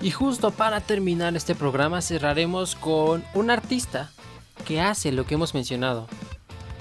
Y 0.00 0.10
justo 0.10 0.52
para 0.52 0.80
terminar 0.80 1.36
este 1.36 1.54
programa 1.54 2.00
cerraremos 2.02 2.76
con 2.76 3.24
un 3.34 3.50
artista 3.50 4.10
que 4.64 4.80
hace 4.80 5.12
lo 5.12 5.26
que 5.26 5.34
hemos 5.34 5.54
mencionado. 5.54 6.06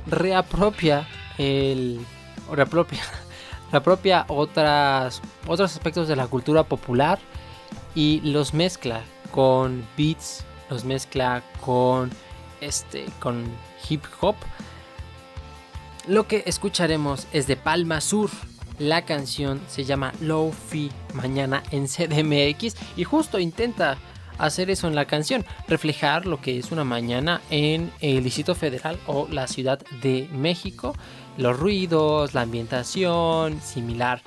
Reapropia 0.10 1.08
el 1.38 2.00
reapropia 2.52 3.04
reapropia 3.72 4.26
otras 4.30 5.22
otros 5.46 5.74
aspectos 5.74 6.08
de 6.08 6.16
la 6.16 6.28
cultura 6.28 6.64
popular 6.64 7.20
y 7.94 8.22
los 8.22 8.54
mezcla 8.54 9.02
con 9.32 9.86
beats, 9.98 10.46
los 10.70 10.86
mezcla 10.86 11.44
con 11.62 12.10
este 12.62 13.06
con 13.20 13.46
hip 13.90 14.04
hop. 14.22 14.36
Lo 16.08 16.28
que 16.28 16.44
escucharemos 16.46 17.28
es 17.34 17.48
de 17.48 17.58
Palma 17.58 18.00
Sur, 18.00 18.30
la 18.80 19.04
canción 19.04 19.60
se 19.68 19.84
llama 19.84 20.14
Low 20.22 20.54
Fi 20.54 20.92
Mañana 21.14 21.64
en 21.72 21.88
CDMX 21.88 22.76
y 22.96 23.04
justo 23.04 23.40
intenta 23.40 23.98
hacer 24.38 24.70
eso 24.70 24.88
en 24.88 24.96
la 24.96 25.06
canción, 25.06 25.46
reflejar 25.68 26.26
lo 26.26 26.42
que 26.42 26.58
es 26.58 26.72
una 26.72 26.84
mañana 26.84 27.42
en 27.50 27.92
el 28.02 28.24
Distrito 28.24 28.56
Federal 28.56 28.98
o 29.08 29.28
la 29.30 29.48
Ciudad 29.48 29.80
de 30.02 30.28
México, 30.32 30.96
los 31.38 31.58
ruidos, 31.58 32.34
la 32.34 32.42
ambientación, 32.42 33.62
similar 33.62 34.22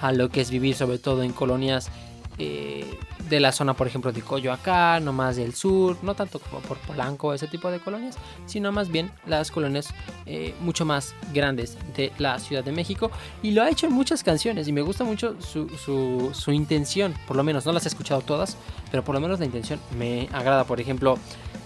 a 0.00 0.12
lo 0.12 0.28
que 0.28 0.40
es 0.40 0.50
vivir 0.50 0.74
sobre 0.74 0.98
todo 0.98 1.22
en 1.22 1.32
colonias 1.32 1.90
eh, 2.38 2.98
de 3.28 3.40
la 3.40 3.50
zona, 3.50 3.74
por 3.74 3.86
ejemplo, 3.86 4.12
de 4.12 4.22
Coyoacán, 4.22 5.04
no 5.04 5.12
más 5.12 5.36
del 5.36 5.54
sur, 5.54 5.96
no 6.02 6.14
tanto 6.14 6.38
como 6.38 6.60
por 6.60 6.78
Polanco, 6.78 7.34
ese 7.34 7.48
tipo 7.48 7.70
de 7.70 7.80
colonias, 7.80 8.16
sino 8.46 8.70
más 8.72 8.88
bien 8.88 9.10
las 9.26 9.50
colonias 9.50 9.88
eh, 10.26 10.54
mucho 10.60 10.84
más 10.84 11.14
grandes 11.32 11.76
de 11.96 12.12
la 12.18 12.38
Ciudad 12.38 12.62
de 12.62 12.72
México. 12.72 13.10
Y 13.42 13.50
lo 13.50 13.62
ha 13.62 13.70
hecho 13.70 13.86
en 13.86 13.92
muchas 13.92 14.22
canciones 14.22 14.68
y 14.68 14.72
me 14.72 14.82
gusta 14.82 15.04
mucho 15.04 15.36
su, 15.40 15.68
su, 16.34 16.52
intención, 16.52 17.14
por 17.26 17.36
lo 17.36 17.42
menos, 17.42 17.66
no 17.66 17.72
las 17.72 17.84
he 17.84 17.88
escuchado 17.88 18.20
todas, 18.20 18.56
pero 18.90 19.02
por 19.02 19.14
lo 19.14 19.20
menos 19.20 19.40
la 19.40 19.46
intención 19.46 19.80
me 19.98 20.28
agrada. 20.32 20.64
Por 20.64 20.80
ejemplo, 20.80 21.18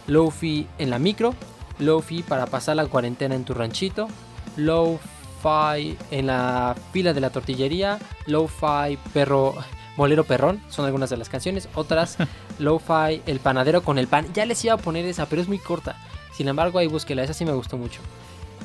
Lofi 0.07 0.66
en 0.79 0.91
la 0.91 0.99
micro, 0.99 1.35
Lofi 1.79 2.23
para 2.23 2.47
pasar 2.47 2.77
la 2.77 2.87
cuarentena 2.87 3.35
en 3.35 3.45
tu 3.45 3.55
ranchito, 3.55 4.09
Lo-Fi 4.57 5.97
en 6.11 6.27
la 6.27 6.75
fila 6.93 7.12
de 7.12 7.21
la 7.21 7.31
tortillería, 7.31 7.99
Lo-Fi 8.27 8.99
perro 9.12 9.55
Molero 10.01 10.24
Perrón, 10.24 10.62
son 10.70 10.86
algunas 10.86 11.11
de 11.11 11.18
las 11.18 11.28
canciones. 11.28 11.68
Otras, 11.74 12.16
Lo-Fi, 12.59 13.20
El 13.26 13.38
Panadero 13.38 13.82
con 13.82 13.98
el 13.98 14.07
Pan. 14.07 14.32
Ya 14.32 14.46
les 14.46 14.64
iba 14.64 14.72
a 14.72 14.78
poner 14.78 15.05
esa, 15.05 15.26
pero 15.26 15.42
es 15.42 15.48
muy 15.48 15.59
corta. 15.59 15.94
Sin 16.32 16.48
embargo, 16.48 16.78
ahí 16.78 16.86
búsquela, 16.86 17.22
esa 17.22 17.34
sí 17.34 17.44
me 17.44 17.53
gustó 17.53 17.76
mucho. 17.76 18.01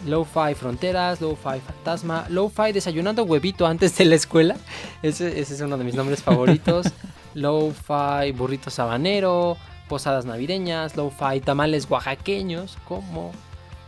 Lo-Fi 0.05 0.53
Fronteras, 0.55 1.19
Lo-Fi 1.19 1.59
Fantasma, 1.59 2.25
Lo-Fi 2.29 2.71
Desayunando 2.71 3.25
Huevito 3.25 3.67
antes 3.67 3.97
de 3.97 4.05
la 4.05 4.15
escuela. 4.15 4.55
Ese, 5.03 5.37
ese 5.41 5.55
es 5.55 5.59
uno 5.59 5.77
de 5.77 5.83
mis 5.83 5.95
nombres 5.95 6.23
favoritos. 6.23 6.87
Lo-Fi 7.33 8.31
Burrito 8.33 8.69
Sabanero, 8.69 9.57
Posadas 9.89 10.23
Navideñas, 10.23 10.95
Lo-Fi 10.95 11.41
Tamales 11.41 11.85
Oaxaqueños, 11.89 12.77
como 12.87 13.33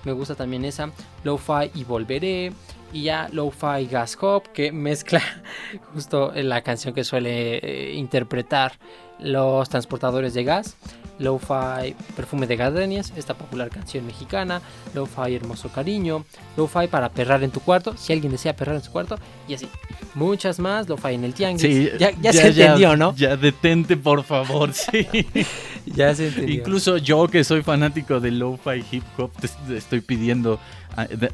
me 0.04 0.12
gusta 0.12 0.36
también 0.36 0.66
esa. 0.66 0.92
Lo-Fi 1.24 1.72
y 1.74 1.86
Volveré 1.86 2.52
y 2.94 3.04
ya 3.04 3.30
Lo-Fi 3.32 3.86
Gas 3.90 4.18
Hop 4.22 4.44
que 4.54 4.72
mezcla 4.72 5.22
justo 5.94 6.32
la 6.36 6.62
canción 6.62 6.94
que 6.94 7.04
suele 7.04 7.58
eh, 7.58 7.94
interpretar 7.94 8.74
los 9.20 9.70
transportadores 9.70 10.34
de 10.34 10.44
gas. 10.44 10.76
Lo-Fi 11.20 11.96
Perfume 12.16 12.48
de 12.48 12.56
Gardenias, 12.56 13.14
esta 13.16 13.34
popular 13.34 13.70
canción 13.70 14.06
mexicana. 14.06 14.62
Lo-Fi 14.94 15.36
Hermoso 15.36 15.70
Cariño. 15.70 16.26
Lo-Fi 16.56 16.88
para 16.88 17.10
perrar 17.10 17.44
en 17.44 17.52
tu 17.52 17.60
cuarto, 17.60 17.96
si 17.98 18.14
alguien 18.14 18.32
desea 18.32 18.56
perrar 18.56 18.76
en 18.76 18.84
su 18.84 18.92
cuarto. 18.92 19.18
Y 19.48 19.54
así. 19.54 19.68
Muchas 20.14 20.60
más. 20.60 20.88
Lo-Fi 20.88 21.14
en 21.14 21.24
el 21.24 21.34
tianguis. 21.34 21.98
ya, 21.98 22.34
se 22.34 22.48
entendió, 22.48 22.96
¿no? 22.96 23.16
Ya 23.16 23.36
detente, 23.36 23.98
por 23.98 24.24
favor. 24.24 24.74
Sí. 24.74 25.08
ya 25.86 26.14
se 26.14 26.28
entendió. 26.28 26.56
Incluso 26.56 26.98
yo, 26.98 27.28
que 27.28 27.44
soy 27.44 27.64
fanático 27.64 28.20
de 28.20 28.32
Lo-Fi 28.32 28.84
Hip 28.92 29.04
Hop, 29.18 29.32
te 29.40 29.78
estoy 29.78 30.02
pidiendo 30.02 30.60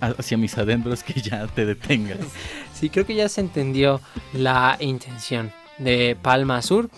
hacia 0.02 0.38
mis 0.38 0.58
adentros 0.58 1.04
que 1.04 1.22
ya 1.22 1.48
te 1.48 1.66
detengas. 1.66 2.20
Sí, 2.74 2.90
creo 2.90 3.06
que 3.06 3.16
ya 3.16 3.30
se 3.30 3.42
entendió 3.42 4.02
la 4.34 4.78
intención 4.80 5.52
de 5.78 6.18
Palma 6.22 6.62
Sur. 6.62 6.90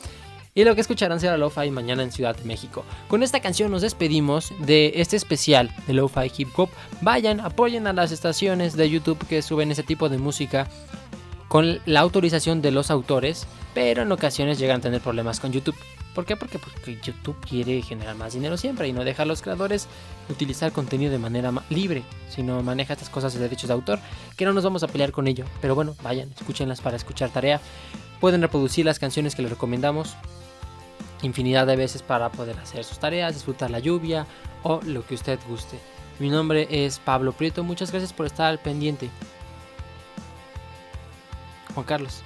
Y 0.57 0.63
lo 0.63 0.73
que 0.73 0.79
escucharán 0.79 1.19
será 1.19 1.35
Lo-Fi 1.35 1.69
mañana 1.69 2.01
en 2.01 2.13
Ciudad 2.13 2.33
de 2.33 2.45
México. 2.45 2.85
Con 3.09 3.23
esta 3.23 3.41
canción 3.41 3.71
nos 3.71 3.81
despedimos 3.81 4.53
de 4.59 4.93
este 4.95 5.17
especial 5.17 5.69
de 5.85 5.91
Lo-Fi 5.91 6.31
Hip 6.37 6.57
Hop. 6.57 6.69
Vayan, 7.01 7.41
apoyen 7.41 7.87
a 7.87 7.93
las 7.93 8.13
estaciones 8.13 8.77
de 8.77 8.89
YouTube 8.89 9.19
que 9.27 9.41
suben 9.41 9.71
ese 9.71 9.83
tipo 9.83 10.07
de 10.07 10.17
música 10.17 10.69
con 11.49 11.81
la 11.85 11.99
autorización 11.99 12.61
de 12.61 12.71
los 12.71 12.89
autores, 12.89 13.47
pero 13.73 14.03
en 14.03 14.11
ocasiones 14.13 14.57
llegan 14.57 14.77
a 14.77 14.83
tener 14.83 15.01
problemas 15.01 15.41
con 15.41 15.51
YouTube. 15.51 15.75
¿Por 16.13 16.25
qué? 16.25 16.37
Porque, 16.37 16.57
porque 16.57 16.97
YouTube 17.03 17.35
quiere 17.41 17.81
generar 17.81 18.15
más 18.15 18.33
dinero 18.33 18.55
siempre 18.55 18.87
y 18.87 18.93
no 18.93 19.03
deja 19.03 19.23
a 19.23 19.25
los 19.25 19.41
creadores 19.41 19.89
utilizar 20.29 20.71
contenido 20.71 21.11
de 21.11 21.19
manera 21.19 21.51
libre, 21.69 22.03
sino 22.29 22.63
maneja 22.63 22.93
estas 22.93 23.09
cosas 23.09 23.33
de 23.33 23.41
derechos 23.41 23.67
de 23.67 23.73
autor, 23.73 23.99
que 24.37 24.45
no 24.45 24.53
nos 24.53 24.63
vamos 24.63 24.83
a 24.83 24.87
pelear 24.87 25.11
con 25.11 25.27
ello. 25.27 25.43
Pero 25.59 25.75
bueno, 25.75 25.97
vayan, 26.01 26.31
escúchenlas 26.31 26.79
para 26.79 26.95
escuchar 26.95 27.29
tarea. 27.31 27.59
Pueden 28.21 28.41
reproducir 28.41 28.85
las 28.85 28.99
canciones 28.99 29.35
que 29.35 29.41
les 29.41 29.51
recomendamos 29.51 30.15
infinidad 31.25 31.67
de 31.67 31.75
veces 31.75 32.01
para 32.01 32.31
poder 32.31 32.57
hacer 32.59 32.83
sus 32.83 32.99
tareas, 32.99 33.33
disfrutar 33.33 33.71
la 33.71 33.79
lluvia 33.79 34.25
o 34.63 34.79
lo 34.83 35.05
que 35.05 35.15
usted 35.15 35.39
guste. 35.47 35.79
Mi 36.19 36.29
nombre 36.29 36.67
es 36.69 36.99
Pablo 36.99 37.33
Prieto, 37.33 37.63
muchas 37.63 37.91
gracias 37.91 38.13
por 38.13 38.25
estar 38.25 38.47
al 38.47 38.59
pendiente. 38.59 39.09
Juan 41.73 41.85
Carlos. 41.85 42.23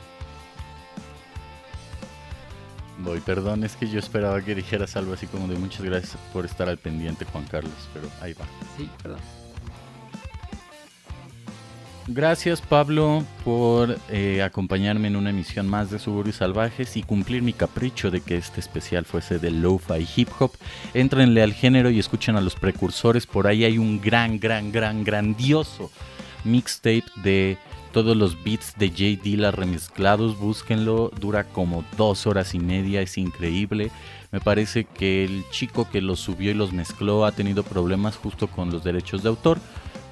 Voy, 3.00 3.22
perdón, 3.22 3.64
es 3.64 3.76
que 3.76 3.90
yo 3.90 3.98
esperaba 3.98 4.42
que 4.42 4.54
dijeras 4.54 4.96
algo 4.98 5.14
así 5.14 5.26
como 5.26 5.48
de 5.48 5.56
muchas 5.56 5.82
gracias 5.82 6.18
por 6.34 6.46
estar 6.46 6.68
al 6.68 6.78
pendiente, 6.78 7.26
Juan 7.26 7.46
Carlos, 7.46 7.74
pero 7.94 8.10
ahí 8.22 8.34
va. 8.34 8.46
Sí, 8.78 8.90
perdón. 9.02 9.39
Gracias 12.12 12.60
Pablo 12.60 13.24
por 13.46 13.96
eh, 14.10 14.42
acompañarme 14.42 15.10
en 15.10 15.16
una 15.16 15.30
emisión 15.30 15.68
más 15.68 15.92
de 15.92 16.00
Suburbios 16.00 16.38
Salvajes 16.38 16.98
y 16.98 17.04
cumplir 17.04 17.44
mi 17.44 17.54
capricho 17.54 18.10
de 18.10 18.22
que 18.22 18.36
este 18.36 18.60
especial 18.60 19.06
fuese 19.06 19.38
de 19.38 19.52
lo-fi 19.52 20.08
hip 20.16 20.30
hop. 20.40 20.52
Entrenle 20.96 21.44
al 21.44 21.54
género 21.54 21.92
y 21.92 22.00
escuchen 22.00 22.36
a 22.36 22.42
los 22.42 22.56
precursores. 22.56 23.28
Por 23.28 23.46
ahí 23.46 23.64
hay 23.64 23.78
un 23.78 24.02
gran, 24.02 24.40
gran, 24.40 24.72
gran, 24.72 25.04
grandioso 25.04 25.92
mixtape 26.46 27.04
de 27.18 27.60
todos 27.92 28.18
los 28.18 28.44
beats 28.44 28.74
de 28.80 28.90
Jay 28.90 29.16
Dilla 29.16 29.52
remezclados. 29.52 30.40
Búsquenlo, 30.40 31.12
dura 31.20 31.44
como 31.44 31.86
dos 31.96 32.26
horas 32.26 32.56
y 32.56 32.60
media, 32.60 33.02
es 33.02 33.20
increíble. 33.20 33.92
Me 34.32 34.40
parece 34.40 34.86
que 34.86 35.26
el 35.26 35.44
chico 35.52 35.88
que 35.92 36.02
los 36.02 36.20
subió 36.20 36.50
y 36.50 36.56
los 36.56 36.74
mezcló 36.74 37.24
ha 37.26 37.34
tenido 37.34 37.62
problemas 37.62 38.16
justo 38.16 38.48
con 38.48 38.72
los 38.72 38.84
derechos 38.84 39.22
de 39.22 39.30
autor 39.30 39.60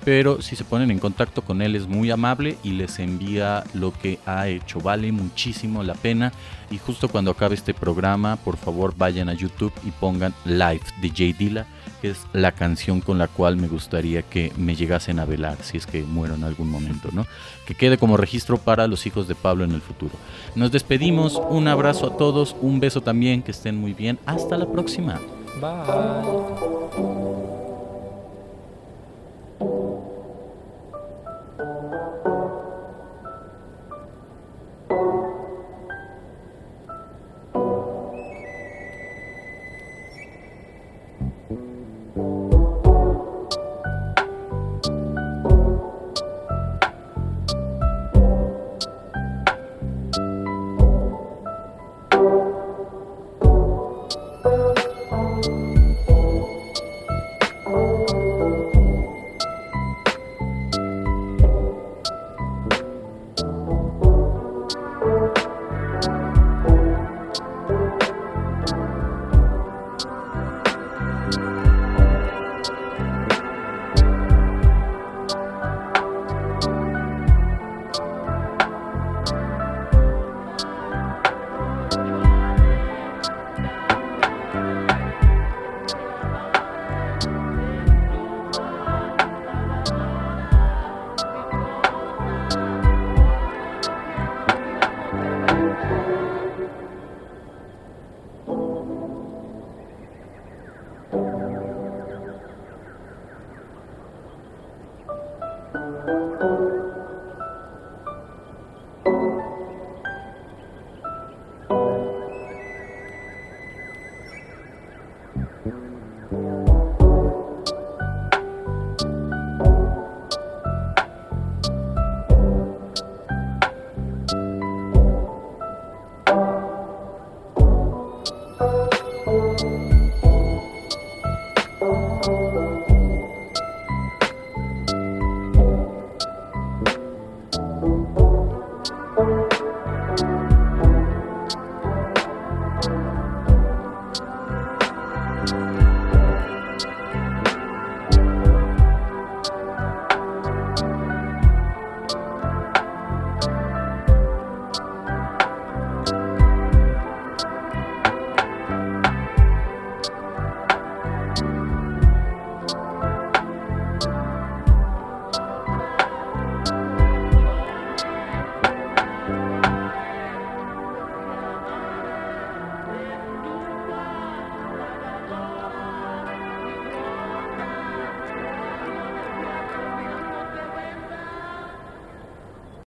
pero 0.03 0.41
si 0.41 0.55
se 0.55 0.63
ponen 0.63 0.91
en 0.91 0.99
contacto 0.99 1.41
con 1.41 1.61
él 1.61 1.75
es 1.75 1.87
muy 1.87 2.11
amable 2.11 2.57
y 2.63 2.71
les 2.71 2.99
envía 2.99 3.63
lo 3.73 3.91
que 3.91 4.19
ha 4.25 4.47
hecho. 4.47 4.79
Vale 4.79 5.11
muchísimo 5.11 5.83
la 5.83 5.95
pena 5.95 6.31
y 6.71 6.77
justo 6.77 7.07
cuando 7.07 7.31
acabe 7.31 7.55
este 7.55 7.73
programa, 7.73 8.35
por 8.37 8.57
favor 8.57 8.93
vayan 8.97 9.29
a 9.29 9.33
YouTube 9.33 9.73
y 9.85 9.91
pongan 9.91 10.33
Live 10.45 10.81
de 11.01 11.09
Jay 11.09 11.33
Dilla, 11.33 11.65
que 12.01 12.11
es 12.11 12.25
la 12.33 12.51
canción 12.51 13.01
con 13.01 13.17
la 13.17 13.27
cual 13.27 13.57
me 13.57 13.67
gustaría 13.67 14.21
que 14.21 14.51
me 14.57 14.75
llegasen 14.75 15.19
a 15.19 15.25
velar 15.25 15.57
si 15.61 15.77
es 15.77 15.85
que 15.85 16.03
muero 16.03 16.35
en 16.35 16.43
algún 16.43 16.69
momento, 16.69 17.09
¿no? 17.11 17.25
Que 17.65 17.75
quede 17.75 17.97
como 17.97 18.17
registro 18.17 18.57
para 18.57 18.87
los 18.87 19.05
hijos 19.05 19.27
de 19.27 19.35
Pablo 19.35 19.63
en 19.63 19.71
el 19.71 19.81
futuro. 19.81 20.13
Nos 20.55 20.71
despedimos, 20.71 21.41
un 21.49 21.67
abrazo 21.67 22.07
a 22.07 22.17
todos, 22.17 22.55
un 22.61 22.79
beso 22.79 23.01
también, 23.01 23.41
que 23.41 23.51
estén 23.51 23.77
muy 23.77 23.93
bien. 23.93 24.19
Hasta 24.25 24.57
la 24.57 24.65
próxima. 24.71 25.19
Bye. 25.59 27.56